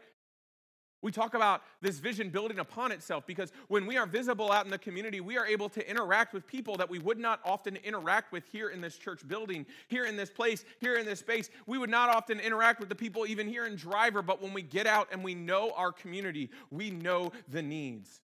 We 1.02 1.14
talk 1.14 1.34
about 1.34 1.62
this 1.82 1.98
vision 2.00 2.30
building 2.30 2.60
upon 2.60 2.92
itself 2.92 3.26
because 3.26 3.54
when 3.70 3.86
we 3.86 3.96
are 3.96 4.06
visible 4.06 4.52
out 4.52 4.66
in 4.66 4.72
the 4.72 4.78
community, 4.78 5.22
we 5.22 5.38
are 5.38 5.46
able 5.46 5.70
to 5.70 5.90
interact 5.90 6.34
with 6.34 6.46
people 6.46 6.76
that 6.78 6.90
we 6.90 7.00
would 7.00 7.18
not 7.18 7.40
often 7.46 7.78
interact 7.78 8.34
with 8.34 8.44
here 8.52 8.70
in 8.70 8.82
this 8.82 8.98
church 8.98 9.26
building, 9.26 9.66
here 9.88 10.06
in 10.06 10.18
this 10.18 10.30
place, 10.30 10.66
here 10.82 10.96
in 10.96 11.06
this 11.06 11.20
space. 11.20 11.50
We 11.66 11.78
would 11.78 11.90
not 11.90 12.10
often 12.10 12.42
interact 12.42 12.82
with 12.82 12.90
the 12.90 12.96
people 12.96 13.26
even 13.26 13.48
here 13.48 13.66
in 13.66 13.78
Driver, 13.78 14.22
but 14.22 14.42
when 14.42 14.54
we 14.54 14.62
get 14.62 14.88
out 14.88 15.08
and 15.14 15.24
we 15.24 15.36
know 15.36 15.72
our 15.78 15.94
community, 15.94 16.50
we 16.70 16.92
know 16.92 17.32
the 17.48 17.62
needs. 17.62 18.20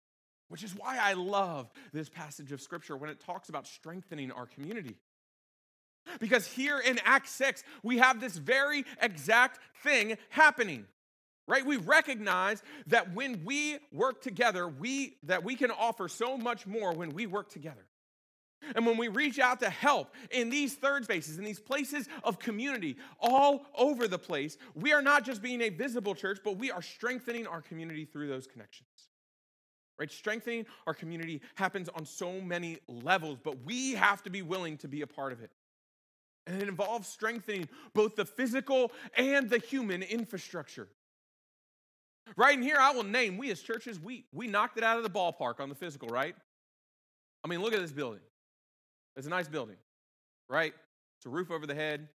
Which 0.48 0.62
is 0.62 0.74
why 0.74 0.98
I 0.98 1.12
love 1.12 1.70
this 1.92 2.08
passage 2.08 2.52
of 2.52 2.62
scripture 2.62 2.96
when 2.96 3.10
it 3.10 3.20
talks 3.20 3.50
about 3.50 3.66
strengthening 3.66 4.30
our 4.32 4.46
community. 4.46 4.96
Because 6.20 6.46
here 6.46 6.78
in 6.78 6.98
Acts 7.04 7.30
6, 7.32 7.64
we 7.82 7.98
have 7.98 8.18
this 8.18 8.36
very 8.36 8.84
exact 9.00 9.60
thing 9.82 10.16
happening 10.30 10.86
right 11.46 11.66
we 11.66 11.76
recognize 11.76 12.62
that 12.86 13.14
when 13.14 13.44
we 13.44 13.78
work 13.92 14.22
together 14.22 14.68
we 14.68 15.16
that 15.22 15.44
we 15.44 15.56
can 15.56 15.70
offer 15.70 16.08
so 16.08 16.36
much 16.36 16.66
more 16.66 16.92
when 16.92 17.10
we 17.10 17.26
work 17.26 17.48
together 17.50 17.86
and 18.74 18.86
when 18.86 18.96
we 18.96 19.08
reach 19.08 19.38
out 19.38 19.60
to 19.60 19.70
help 19.70 20.14
in 20.30 20.50
these 20.50 20.74
third 20.74 21.04
spaces, 21.04 21.38
in 21.38 21.44
these 21.44 21.60
places 21.60 22.08
of 22.22 22.38
community 22.38 22.96
all 23.20 23.66
over 23.76 24.06
the 24.06 24.18
place, 24.18 24.56
we 24.74 24.92
are 24.92 25.02
not 25.02 25.24
just 25.24 25.42
being 25.42 25.60
a 25.62 25.68
visible 25.68 26.14
church, 26.14 26.40
but 26.44 26.56
we 26.56 26.70
are 26.70 26.82
strengthening 26.82 27.46
our 27.46 27.60
community 27.60 28.04
through 28.04 28.28
those 28.28 28.46
connections. 28.46 28.88
Right? 29.98 30.10
Strengthening 30.10 30.66
our 30.86 30.94
community 30.94 31.42
happens 31.54 31.88
on 31.88 32.06
so 32.06 32.40
many 32.40 32.78
levels, 32.88 33.38
but 33.42 33.64
we 33.64 33.92
have 33.92 34.22
to 34.22 34.30
be 34.30 34.42
willing 34.42 34.78
to 34.78 34.88
be 34.88 35.02
a 35.02 35.06
part 35.06 35.32
of 35.32 35.42
it. 35.42 35.50
And 36.46 36.60
it 36.60 36.68
involves 36.68 37.06
strengthening 37.06 37.68
both 37.94 38.16
the 38.16 38.24
physical 38.24 38.90
and 39.16 39.48
the 39.48 39.58
human 39.58 40.02
infrastructure. 40.02 40.88
Right 42.36 42.56
in 42.56 42.62
here, 42.62 42.76
I 42.78 42.92
will 42.92 43.04
name, 43.04 43.36
we 43.36 43.50
as 43.50 43.60
churches, 43.60 44.00
we, 44.00 44.24
we 44.32 44.46
knocked 44.46 44.78
it 44.78 44.84
out 44.84 44.96
of 44.96 45.02
the 45.02 45.10
ballpark 45.10 45.60
on 45.60 45.68
the 45.68 45.74
physical, 45.74 46.08
right? 46.08 46.34
I 47.44 47.48
mean, 47.48 47.60
look 47.60 47.74
at 47.74 47.80
this 47.80 47.92
building. 47.92 48.20
It's 49.16 49.26
a 49.26 49.30
nice 49.30 49.48
building, 49.48 49.76
right? 50.48 50.72
It's 51.18 51.26
a 51.26 51.28
roof 51.28 51.50
over 51.50 51.66
the 51.66 51.74
head. 51.74 52.08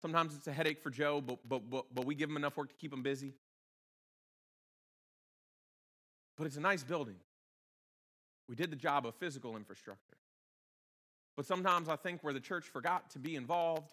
Sometimes 0.00 0.34
it's 0.34 0.46
a 0.46 0.52
headache 0.52 0.82
for 0.82 0.90
Joe, 0.90 1.20
but, 1.20 1.38
but, 1.48 1.68
but, 1.70 1.86
but 1.92 2.04
we 2.04 2.14
give 2.14 2.28
him 2.30 2.36
enough 2.36 2.56
work 2.56 2.68
to 2.68 2.74
keep 2.74 2.92
him 2.92 3.02
busy. 3.02 3.32
But 6.36 6.46
it's 6.46 6.56
a 6.56 6.60
nice 6.60 6.84
building. 6.84 7.16
We 8.48 8.54
did 8.54 8.70
the 8.70 8.76
job 8.76 9.06
of 9.06 9.14
physical 9.14 9.56
infrastructure. 9.56 10.16
But 11.36 11.46
sometimes 11.46 11.88
I 11.88 11.96
think 11.96 12.22
where 12.22 12.34
the 12.34 12.40
church 12.40 12.66
forgot 12.66 13.10
to 13.10 13.18
be 13.18 13.34
involved 13.34 13.92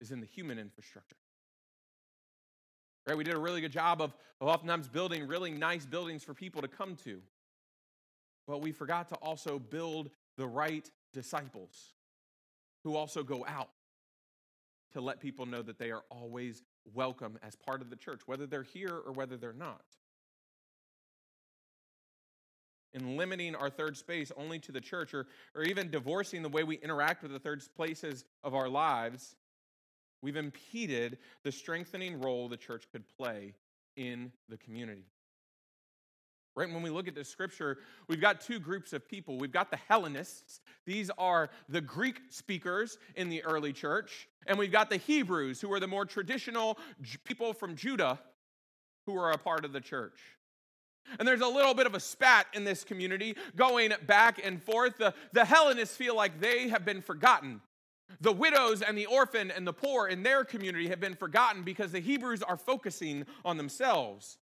is 0.00 0.12
in 0.12 0.20
the 0.20 0.26
human 0.26 0.58
infrastructure. 0.58 1.16
Right? 3.10 3.18
We 3.18 3.24
did 3.24 3.34
a 3.34 3.40
really 3.40 3.60
good 3.60 3.72
job 3.72 4.00
of, 4.00 4.14
of 4.40 4.46
oftentimes 4.46 4.88
building 4.88 5.26
really 5.26 5.50
nice 5.50 5.84
buildings 5.84 6.22
for 6.22 6.32
people 6.32 6.62
to 6.62 6.68
come 6.68 6.94
to. 7.02 7.20
But 8.46 8.62
we 8.62 8.70
forgot 8.70 9.08
to 9.08 9.16
also 9.16 9.58
build 9.58 10.10
the 10.36 10.46
right 10.46 10.88
disciples 11.12 11.94
who 12.84 12.94
also 12.94 13.24
go 13.24 13.44
out 13.48 13.70
to 14.92 15.00
let 15.00 15.18
people 15.18 15.44
know 15.44 15.60
that 15.60 15.76
they 15.76 15.90
are 15.90 16.04
always 16.08 16.62
welcome 16.94 17.36
as 17.42 17.56
part 17.56 17.82
of 17.82 17.90
the 17.90 17.96
church, 17.96 18.20
whether 18.26 18.46
they're 18.46 18.62
here 18.62 18.94
or 19.04 19.10
whether 19.10 19.36
they're 19.36 19.52
not. 19.52 19.82
in 22.94 23.16
limiting 23.16 23.56
our 23.56 23.70
third 23.70 23.96
space 23.96 24.30
only 24.36 24.58
to 24.60 24.70
the 24.72 24.80
church 24.80 25.14
or, 25.14 25.26
or 25.56 25.62
even 25.62 25.90
divorcing 25.90 26.42
the 26.42 26.48
way 26.48 26.62
we 26.62 26.76
interact 26.76 27.22
with 27.22 27.32
the 27.32 27.38
third 27.38 27.62
places 27.76 28.24
of 28.42 28.52
our 28.54 28.68
lives, 28.68 29.36
we've 30.22 30.36
impeded 30.36 31.18
the 31.44 31.52
strengthening 31.52 32.20
role 32.20 32.48
the 32.48 32.56
church 32.56 32.84
could 32.92 33.04
play 33.16 33.54
in 33.96 34.32
the 34.48 34.56
community. 34.56 35.04
Right? 36.56 36.72
When 36.72 36.82
we 36.82 36.90
look 36.90 37.06
at 37.06 37.14
the 37.14 37.24
scripture, 37.24 37.78
we've 38.08 38.20
got 38.20 38.40
two 38.40 38.58
groups 38.58 38.92
of 38.92 39.08
people. 39.08 39.38
We've 39.38 39.52
got 39.52 39.70
the 39.70 39.78
Hellenists, 39.88 40.60
these 40.84 41.10
are 41.16 41.48
the 41.68 41.80
Greek 41.80 42.20
speakers 42.28 42.98
in 43.14 43.28
the 43.28 43.42
early 43.44 43.72
church, 43.72 44.28
and 44.46 44.58
we've 44.58 44.72
got 44.72 44.90
the 44.90 44.96
Hebrews, 44.96 45.60
who 45.60 45.72
are 45.72 45.80
the 45.80 45.86
more 45.86 46.04
traditional 46.04 46.76
people 47.24 47.52
from 47.52 47.76
Judah 47.76 48.18
who 49.06 49.16
are 49.16 49.30
a 49.30 49.38
part 49.38 49.64
of 49.64 49.72
the 49.72 49.80
church. 49.80 50.18
And 51.18 51.26
there's 51.26 51.40
a 51.40 51.48
little 51.48 51.74
bit 51.74 51.86
of 51.86 51.94
a 51.94 52.00
spat 52.00 52.46
in 52.52 52.64
this 52.64 52.84
community 52.84 53.36
going 53.56 53.92
back 54.06 54.40
and 54.44 54.62
forth. 54.62 54.98
The, 54.98 55.14
the 55.32 55.44
Hellenists 55.44 55.96
feel 55.96 56.14
like 56.14 56.40
they 56.40 56.68
have 56.68 56.84
been 56.84 57.02
forgotten. 57.02 57.60
The 58.20 58.32
widows 58.32 58.82
and 58.82 58.98
the 58.98 59.06
orphan 59.06 59.50
and 59.50 59.66
the 59.66 59.72
poor 59.72 60.06
in 60.06 60.22
their 60.22 60.44
community 60.44 60.88
have 60.88 61.00
been 61.00 61.14
forgotten 61.14 61.62
because 61.62 61.92
the 61.92 62.00
Hebrews 62.00 62.42
are 62.42 62.56
focusing 62.56 63.24
on 63.44 63.56
themselves. 63.56 64.38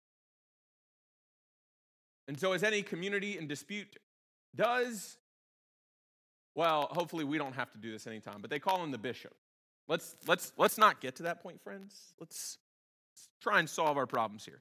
And 2.26 2.38
so, 2.38 2.52
as 2.52 2.62
any 2.62 2.82
community 2.82 3.38
in 3.38 3.46
dispute 3.46 3.96
does, 4.54 5.16
well, 6.54 6.88
hopefully 6.90 7.24
we 7.24 7.38
don't 7.38 7.54
have 7.54 7.70
to 7.72 7.78
do 7.78 7.92
this 7.92 8.06
anytime, 8.06 8.40
but 8.40 8.50
they 8.50 8.58
call 8.58 8.82
in 8.82 8.90
the 8.90 8.98
bishop. 8.98 9.34
Let's, 9.86 10.16
let's, 10.26 10.52
let's 10.58 10.76
not 10.76 11.00
get 11.00 11.16
to 11.16 11.22
that 11.24 11.42
point, 11.42 11.62
friends. 11.62 12.12
Let's, 12.20 12.58
let's 13.12 13.28
try 13.40 13.60
and 13.60 13.68
solve 13.68 13.96
our 13.96 14.06
problems 14.06 14.44
here. 14.44 14.60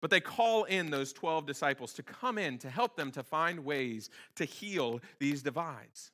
But 0.00 0.10
they 0.10 0.20
call 0.20 0.64
in 0.64 0.90
those 0.90 1.14
12 1.14 1.46
disciples 1.46 1.94
to 1.94 2.02
come 2.02 2.36
in 2.36 2.58
to 2.58 2.68
help 2.68 2.96
them 2.96 3.10
to 3.12 3.22
find 3.22 3.64
ways 3.64 4.10
to 4.36 4.44
heal 4.44 5.00
these 5.18 5.42
divides. 5.42 6.12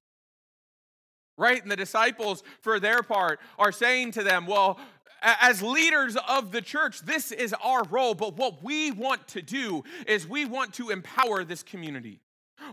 Right? 1.40 1.62
And 1.62 1.72
the 1.72 1.76
disciples, 1.76 2.42
for 2.60 2.78
their 2.78 3.02
part, 3.02 3.40
are 3.58 3.72
saying 3.72 4.12
to 4.12 4.22
them, 4.22 4.46
well, 4.46 4.78
as 5.22 5.62
leaders 5.62 6.18
of 6.28 6.52
the 6.52 6.60
church, 6.60 7.00
this 7.00 7.32
is 7.32 7.54
our 7.64 7.82
role, 7.84 8.14
but 8.14 8.36
what 8.36 8.62
we 8.62 8.90
want 8.90 9.26
to 9.28 9.40
do 9.40 9.82
is 10.06 10.26
we 10.26 10.44
want 10.44 10.74
to 10.74 10.90
empower 10.90 11.42
this 11.42 11.62
community. 11.62 12.20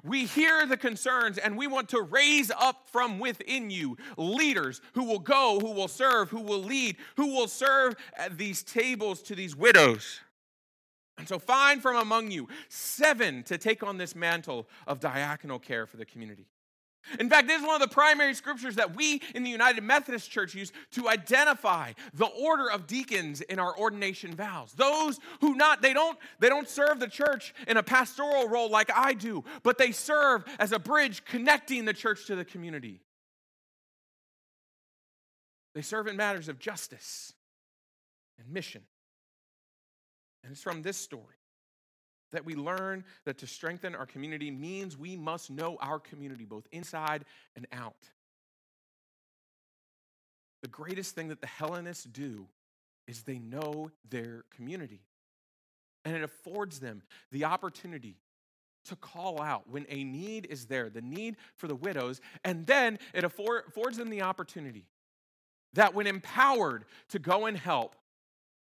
We 0.04 0.26
hear 0.26 0.66
the 0.66 0.76
concerns 0.76 1.38
and 1.38 1.58
we 1.58 1.66
want 1.66 1.88
to 1.90 2.02
raise 2.02 2.52
up 2.52 2.90
from 2.92 3.20
within 3.20 3.70
you 3.70 3.96
leaders 4.18 4.82
who 4.96 5.06
will 5.06 5.20
go, 5.20 5.60
who 5.62 5.72
will 5.72 5.88
serve, 5.88 6.30
who 6.30 6.42
will 6.42 6.62
lead, 6.62 6.98
who 7.16 7.28
will 7.28 7.48
serve 7.48 7.96
at 8.18 8.38
these 8.38 8.64
tables 8.64 9.22
to 9.24 9.36
these 9.36 9.56
widows. 9.56 10.20
And 11.18 11.26
so 11.26 11.40
find 11.40 11.82
from 11.82 11.96
among 11.96 12.32
you 12.32 12.50
seven 12.68 13.44
to 13.44 13.58
take 13.58 13.82
on 13.82 13.98
this 13.98 14.14
mantle 14.14 14.68
of 14.86 15.00
diaconal 15.00 15.62
care 15.62 15.86
for 15.86 15.96
the 15.96 16.06
community. 16.06 16.48
In 17.20 17.30
fact, 17.30 17.48
this 17.48 17.62
is 17.62 17.66
one 17.66 17.82
of 17.82 17.88
the 17.88 17.94
primary 17.94 18.34
scriptures 18.34 18.76
that 18.76 18.96
we 18.96 19.22
in 19.34 19.44
the 19.44 19.50
United 19.50 19.84
Methodist 19.84 20.30
Church 20.30 20.54
use 20.54 20.74
to 20.92 21.08
identify 21.08 21.94
the 22.14 22.26
order 22.26 22.70
of 22.70 22.86
deacons 22.86 23.40
in 23.42 23.60
our 23.60 23.78
ordination 23.78 24.36
vows. 24.36 24.74
Those 24.74 25.20
who 25.40 25.56
not 25.56 25.82
they 25.82 25.94
don't 25.94 26.18
they 26.40 26.50
don't 26.50 26.68
serve 26.68 27.00
the 27.00 27.08
church 27.08 27.54
in 27.68 27.78
a 27.78 27.84
pastoral 27.84 28.50
role 28.50 28.70
like 28.70 28.92
I 28.94 29.14
do, 29.14 29.46
but 29.64 29.78
they 29.78 29.92
serve 29.92 30.44
as 30.60 30.74
a 30.74 30.80
bridge 30.80 31.24
connecting 31.24 31.86
the 31.86 31.94
church 31.94 32.26
to 32.26 32.36
the 32.36 32.46
community. 32.46 33.02
They 35.74 35.82
serve 35.82 36.08
in 36.08 36.18
matters 36.18 36.50
of 36.50 36.60
justice 36.60 37.34
and 38.38 38.50
mission. 38.50 38.82
And 40.44 40.52
it's 40.52 40.62
from 40.62 40.82
this 40.82 40.98
story 40.98 41.37
that 42.32 42.46
we 42.46 42.56
learn 42.56 43.04
that 43.26 43.38
to 43.40 43.48
strengthen 43.48 43.96
our 43.96 44.06
community 44.06 44.52
means 44.52 44.98
we 44.98 45.16
must 45.16 45.50
know 45.50 45.78
our 45.82 46.00
community 46.00 46.46
both 46.46 46.68
inside 46.72 47.26
and 47.56 47.68
out. 47.72 48.10
The 50.62 50.68
greatest 50.68 51.16
thing 51.16 51.30
that 51.30 51.42
the 51.42 51.48
Hellenists 51.48 52.04
do 52.04 52.48
is 53.08 53.24
they 53.24 53.40
know 53.40 53.92
their 54.10 54.44
community. 54.56 55.02
And 56.04 56.16
it 56.16 56.24
affords 56.24 56.80
them 56.80 57.04
the 57.32 57.46
opportunity 57.46 58.18
to 58.86 58.96
call 58.96 59.42
out 59.42 59.70
when 59.70 59.86
a 59.90 60.04
need 60.04 60.48
is 60.50 60.66
there, 60.66 60.90
the 60.90 61.02
need 61.02 61.36
for 61.56 61.68
the 61.68 61.76
widows, 61.76 62.22
and 62.44 62.66
then 62.66 63.00
it 63.14 63.24
affords 63.24 63.98
them 63.98 64.10
the 64.10 64.22
opportunity 64.22 64.86
that 65.74 65.94
when 65.94 66.08
empowered 66.08 66.86
to 67.10 67.20
go 67.20 67.46
and 67.46 67.58
help, 67.58 67.96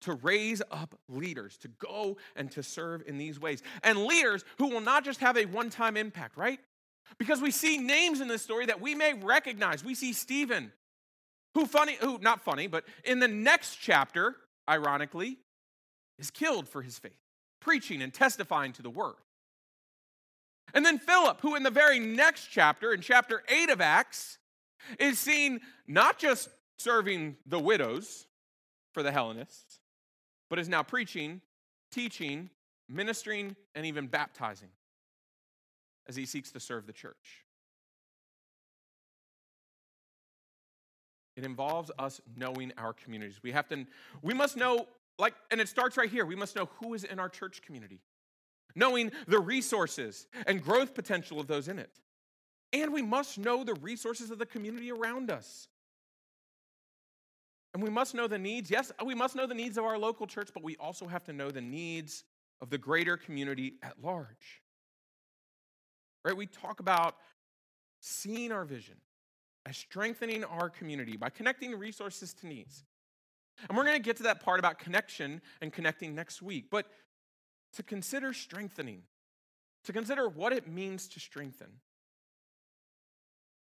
to 0.05 0.13
raise 0.13 0.61
up 0.71 0.95
leaders 1.09 1.57
to 1.57 1.67
go 1.67 2.17
and 2.35 2.51
to 2.51 2.63
serve 2.63 3.03
in 3.05 3.17
these 3.17 3.39
ways. 3.39 3.61
And 3.83 4.05
leaders 4.05 4.43
who 4.57 4.69
will 4.69 4.81
not 4.81 5.03
just 5.03 5.19
have 5.19 5.37
a 5.37 5.45
one 5.45 5.69
time 5.69 5.97
impact, 5.97 6.37
right? 6.37 6.59
Because 7.17 7.41
we 7.41 7.51
see 7.51 7.77
names 7.77 8.21
in 8.21 8.27
this 8.27 8.41
story 8.41 8.65
that 8.65 8.81
we 8.81 8.95
may 8.95 9.13
recognize. 9.13 9.83
We 9.83 9.95
see 9.95 10.13
Stephen, 10.13 10.71
who 11.53 11.65
funny, 11.65 11.97
who 12.01 12.17
not 12.19 12.41
funny, 12.41 12.67
but 12.67 12.85
in 13.03 13.19
the 13.19 13.27
next 13.27 13.75
chapter, 13.75 14.35
ironically, 14.69 15.37
is 16.17 16.31
killed 16.31 16.67
for 16.67 16.81
his 16.81 16.97
faith, 16.97 17.19
preaching 17.59 18.01
and 18.01 18.13
testifying 18.13 18.73
to 18.73 18.81
the 18.81 18.89
word. 18.89 19.15
And 20.73 20.85
then 20.85 20.97
Philip, 20.97 21.41
who 21.41 21.55
in 21.55 21.63
the 21.63 21.69
very 21.69 21.99
next 21.99 22.47
chapter, 22.47 22.93
in 22.93 23.01
chapter 23.01 23.43
8 23.47 23.69
of 23.69 23.81
Acts, 23.81 24.39
is 24.99 25.19
seen 25.19 25.61
not 25.87 26.17
just 26.17 26.49
serving 26.77 27.37
the 27.45 27.59
widows 27.59 28.25
for 28.93 29.03
the 29.03 29.11
Hellenists, 29.11 29.79
but 30.49 30.59
is 30.59 30.69
now 30.69 30.83
preaching, 30.83 31.41
teaching, 31.91 32.49
ministering, 32.89 33.55
and 33.73 33.85
even 33.85 34.07
baptizing 34.07 34.69
as 36.07 36.15
he 36.15 36.25
seeks 36.25 36.51
to 36.51 36.59
serve 36.59 36.85
the 36.85 36.93
church. 36.93 37.43
It 41.35 41.43
involves 41.43 41.91
us 41.99 42.21
knowing 42.37 42.71
our 42.77 42.93
communities. 42.93 43.39
We 43.43 43.51
have 43.51 43.67
to, 43.69 43.85
we 44.21 44.33
must 44.33 44.55
know, 44.55 44.87
like, 45.19 45.33
and 45.51 45.59
it 45.59 45.67
starts 45.67 45.97
right 45.97 46.09
here. 46.09 46.25
We 46.25 46.35
must 46.35 46.55
know 46.55 46.69
who 46.79 46.93
is 46.93 47.03
in 47.03 47.19
our 47.19 47.27
church 47.27 47.61
community, 47.61 47.99
knowing 48.73 49.11
the 49.27 49.39
resources 49.39 50.27
and 50.47 50.63
growth 50.63 50.93
potential 50.93 51.39
of 51.39 51.47
those 51.47 51.67
in 51.67 51.79
it. 51.79 51.99
And 52.71 52.93
we 52.93 53.01
must 53.01 53.37
know 53.37 53.63
the 53.63 53.73
resources 53.75 54.31
of 54.31 54.39
the 54.39 54.45
community 54.45 54.91
around 54.91 55.29
us. 55.29 55.67
And 57.75 57.83
we 57.83 57.89
must 57.89 58.15
know 58.15 58.25
the 58.25 58.39
needs. 58.39 58.71
Yes, 58.71 58.89
we 59.05 59.13
must 59.13 59.35
know 59.35 59.45
the 59.45 59.53
needs 59.53 59.77
of 59.77 59.83
our 59.83 59.97
local 59.97 60.25
church, 60.25 60.47
but 60.53 60.63
we 60.63 60.77
also 60.77 61.07
have 61.07 61.25
to 61.25 61.33
know 61.33 61.51
the 61.51 61.59
needs 61.59 62.23
of 62.61 62.69
the 62.69 62.77
greater 62.77 63.17
community 63.17 63.73
at 63.83 64.01
large. 64.01 64.61
Right? 66.23 66.37
We 66.37 66.45
talk 66.45 66.79
about 66.79 67.17
seeing 67.99 68.53
our 68.53 68.63
vision 68.63 68.95
as 69.65 69.75
strengthening 69.75 70.45
our 70.45 70.69
community 70.69 71.17
by 71.17 71.27
connecting 71.27 71.77
resources 71.77 72.33
to 72.35 72.47
needs. 72.47 72.85
And 73.67 73.77
we're 73.77 73.83
going 73.83 73.97
to 73.97 74.01
get 74.01 74.15
to 74.17 74.23
that 74.23 74.39
part 74.39 74.59
about 74.59 74.79
connection 74.79 75.41
and 75.59 75.73
connecting 75.73 76.15
next 76.15 76.41
week. 76.41 76.67
But 76.71 76.85
to 77.73 77.83
consider 77.83 78.31
strengthening, 78.31 79.01
to 79.83 79.91
consider 79.91 80.29
what 80.29 80.53
it 80.53 80.65
means 80.65 81.09
to 81.09 81.19
strengthen, 81.19 81.71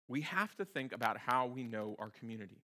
we 0.09 0.23
have 0.23 0.57
to 0.57 0.65
think 0.65 0.93
about 0.95 1.19
how 1.19 1.45
we 1.45 1.63
know 1.63 1.95
our 1.99 2.09
community 2.09 2.63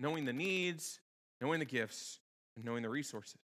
knowing 0.00 0.24
the 0.24 0.32
needs, 0.32 0.98
knowing 1.40 1.60
the 1.60 1.66
gifts, 1.66 2.18
and 2.56 2.64
knowing 2.64 2.82
the 2.82 2.88
resources. 2.88 3.38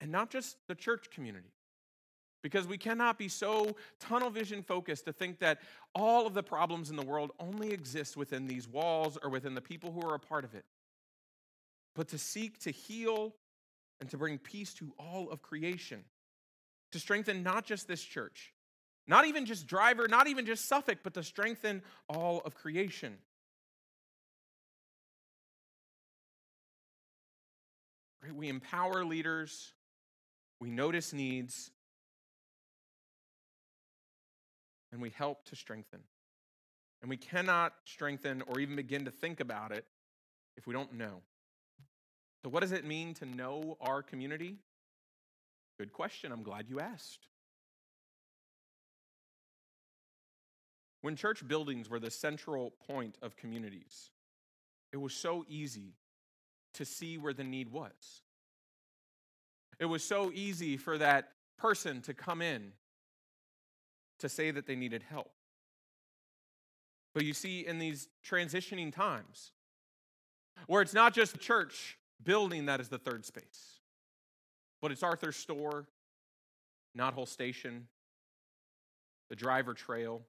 And 0.00 0.10
not 0.10 0.30
just 0.30 0.56
the 0.68 0.74
church 0.74 1.10
community. 1.10 1.52
Because 2.42 2.66
we 2.66 2.78
cannot 2.78 3.18
be 3.18 3.28
so 3.28 3.76
tunnel 3.98 4.30
vision 4.30 4.62
focused 4.62 5.04
to 5.04 5.12
think 5.12 5.40
that 5.40 5.60
all 5.94 6.26
of 6.26 6.32
the 6.32 6.42
problems 6.42 6.88
in 6.88 6.96
the 6.96 7.04
world 7.04 7.32
only 7.38 7.70
exist 7.70 8.16
within 8.16 8.46
these 8.46 8.66
walls 8.66 9.18
or 9.22 9.28
within 9.28 9.54
the 9.54 9.60
people 9.60 9.92
who 9.92 10.08
are 10.08 10.14
a 10.14 10.18
part 10.18 10.44
of 10.44 10.54
it. 10.54 10.64
But 11.94 12.08
to 12.08 12.18
seek 12.18 12.58
to 12.60 12.70
heal 12.70 13.34
and 14.00 14.08
to 14.10 14.16
bring 14.16 14.38
peace 14.38 14.72
to 14.74 14.92
all 14.98 15.28
of 15.30 15.42
creation. 15.42 16.04
To 16.92 16.98
strengthen 16.98 17.42
not 17.42 17.66
just 17.66 17.86
this 17.86 18.02
church, 18.02 18.54
not 19.06 19.26
even 19.26 19.44
just 19.44 19.66
Driver, 19.66 20.08
not 20.08 20.26
even 20.26 20.46
just 20.46 20.66
Suffolk, 20.66 20.98
but 21.02 21.14
to 21.14 21.22
strengthen 21.22 21.82
all 22.08 22.40
of 22.44 22.54
creation. 22.54 23.18
Right? 28.22 28.34
We 28.34 28.48
empower 28.48 29.04
leaders, 29.04 29.72
we 30.60 30.70
notice 30.70 31.12
needs, 31.12 31.70
and 34.92 35.00
we 35.00 35.10
help 35.10 35.44
to 35.46 35.56
strengthen. 35.56 36.00
And 37.02 37.08
we 37.08 37.16
cannot 37.16 37.72
strengthen 37.84 38.42
or 38.42 38.60
even 38.60 38.76
begin 38.76 39.06
to 39.06 39.10
think 39.10 39.40
about 39.40 39.72
it 39.72 39.86
if 40.56 40.66
we 40.66 40.74
don't 40.74 40.92
know. 40.94 41.22
So, 42.42 42.50
what 42.50 42.60
does 42.60 42.72
it 42.72 42.84
mean 42.84 43.14
to 43.14 43.26
know 43.26 43.76
our 43.80 44.02
community? 44.02 44.56
Good 45.78 45.92
question. 45.92 46.32
I'm 46.32 46.42
glad 46.42 46.68
you 46.68 46.80
asked. 46.80 47.26
When 51.02 51.16
church 51.16 51.46
buildings 51.46 51.88
were 51.88 51.98
the 51.98 52.10
central 52.10 52.72
point 52.86 53.16
of 53.22 53.36
communities, 53.36 54.10
it 54.92 54.98
was 54.98 55.14
so 55.14 55.46
easy 55.48 55.94
to 56.74 56.84
see 56.84 57.18
where 57.18 57.32
the 57.32 57.44
need 57.44 57.70
was. 57.70 58.22
It 59.78 59.86
was 59.86 60.04
so 60.04 60.30
easy 60.34 60.76
for 60.76 60.98
that 60.98 61.30
person 61.58 62.02
to 62.02 62.14
come 62.14 62.42
in 62.42 62.72
to 64.18 64.28
say 64.28 64.50
that 64.50 64.66
they 64.66 64.76
needed 64.76 65.02
help. 65.02 65.32
But 67.14 67.24
you 67.24 67.32
see, 67.32 67.66
in 67.66 67.78
these 67.78 68.08
transitioning 68.24 68.92
times, 68.92 69.52
where 70.66 70.82
it's 70.82 70.94
not 70.94 71.14
just 71.14 71.40
church 71.40 71.98
building 72.22 72.66
that 72.66 72.80
is 72.80 72.88
the 72.88 72.98
third 72.98 73.24
space, 73.24 73.80
but 74.80 74.92
it's 74.92 75.02
Arthur's 75.02 75.36
store, 75.36 75.86
Knothole 76.96 77.26
Station, 77.26 77.88
the 79.28 79.36
Driver 79.36 79.74
Trail, 79.74 80.22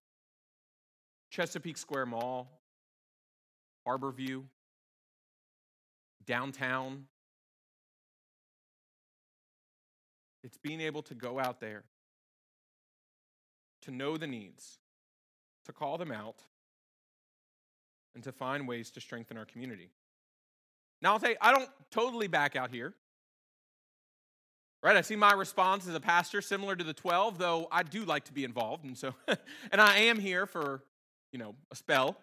Chesapeake 1.30 1.77
Square 1.77 2.08
Mall, 2.08 2.62
Harborview, 3.88 4.43
downtown. 6.32 7.08
It's 10.46 10.56
being 10.56 10.80
able 10.80 11.02
to 11.04 11.13
go 11.13 11.41
out 11.41 11.60
there, 11.60 11.84
to 13.82 13.91
know 13.91 14.15
the 14.15 14.28
needs, 14.28 14.80
to 15.65 15.74
call 15.74 15.98
them 15.98 16.10
out, 16.10 16.38
and 18.15 18.24
to 18.24 18.32
find 18.32 18.65
ways 18.65 18.91
to 18.91 19.02
strengthen 19.02 19.38
our 19.38 19.44
community. 19.44 19.89
Now, 21.02 21.12
I'll 21.12 21.20
say, 21.20 21.36
I 21.41 21.52
don't 21.52 21.70
totally 21.91 22.28
back 22.28 22.56
out 22.56 22.72
here. 22.72 22.94
Right? 24.82 24.96
I 24.96 25.02
see 25.02 25.17
my 25.17 25.34
response 25.34 25.86
as 25.86 25.96
a 25.96 26.00
pastor 26.00 26.41
similar 26.41 26.78
to 26.78 26.84
the 26.86 26.94
12, 26.94 27.39
though 27.39 27.67
I 27.74 27.84
do 27.84 28.06
like 28.06 28.24
to 28.26 28.34
be 28.34 28.46
involved. 28.46 28.86
And 28.86 28.98
so, 28.98 29.13
and 29.28 29.82
I 29.82 29.98
am 29.98 30.17
here 30.17 30.46
for, 30.46 30.82
you 31.34 31.39
know, 31.39 31.56
a 31.72 31.76
spell. 31.76 32.15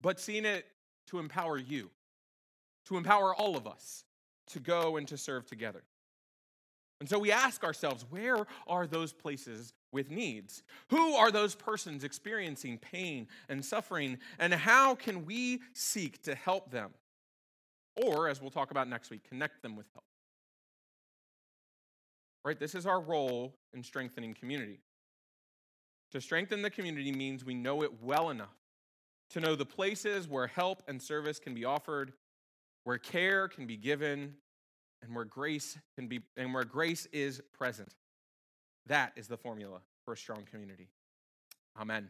But 0.00 0.20
seeing 0.20 0.44
it 0.44 0.64
to 1.08 1.18
empower 1.18 1.58
you, 1.58 1.90
to 2.86 2.96
empower 2.96 3.34
all 3.34 3.56
of 3.56 3.66
us 3.66 4.04
to 4.48 4.60
go 4.60 4.96
and 4.96 5.08
to 5.08 5.16
serve 5.16 5.46
together. 5.46 5.82
And 7.00 7.08
so 7.08 7.18
we 7.18 7.32
ask 7.32 7.64
ourselves, 7.64 8.06
where 8.10 8.46
are 8.68 8.86
those 8.86 9.12
places 9.12 9.72
with 9.90 10.10
needs? 10.10 10.62
Who 10.90 11.14
are 11.14 11.32
those 11.32 11.54
persons 11.54 12.04
experiencing 12.04 12.78
pain 12.78 13.26
and 13.48 13.64
suffering? 13.64 14.18
And 14.38 14.54
how 14.54 14.94
can 14.94 15.26
we 15.26 15.60
seek 15.72 16.22
to 16.22 16.34
help 16.34 16.70
them? 16.70 16.90
Or, 17.96 18.28
as 18.28 18.40
we'll 18.40 18.50
talk 18.50 18.70
about 18.70 18.88
next 18.88 19.10
week, 19.10 19.28
connect 19.28 19.62
them 19.62 19.74
with 19.74 19.86
help. 19.92 20.04
Right? 22.44 22.58
This 22.58 22.74
is 22.74 22.86
our 22.86 23.00
role 23.00 23.54
in 23.74 23.82
strengthening 23.82 24.34
community. 24.34 24.80
To 26.12 26.20
strengthen 26.20 26.62
the 26.62 26.70
community 26.70 27.10
means 27.10 27.44
we 27.44 27.54
know 27.54 27.82
it 27.82 28.02
well 28.02 28.30
enough 28.30 28.61
to 29.32 29.40
know 29.40 29.54
the 29.56 29.66
places 29.66 30.28
where 30.28 30.46
help 30.46 30.82
and 30.88 31.00
service 31.00 31.38
can 31.38 31.54
be 31.54 31.64
offered, 31.64 32.12
where 32.84 32.98
care 32.98 33.48
can 33.48 33.66
be 33.66 33.76
given, 33.76 34.34
and 35.02 35.14
where 35.14 35.24
grace 35.24 35.78
can 35.96 36.06
be 36.06 36.20
and 36.36 36.54
where 36.54 36.64
grace 36.64 37.06
is 37.12 37.42
present. 37.52 37.94
That 38.86 39.12
is 39.16 39.28
the 39.28 39.36
formula 39.36 39.80
for 40.04 40.14
a 40.14 40.16
strong 40.16 40.44
community. 40.50 40.88
Amen. 41.78 42.08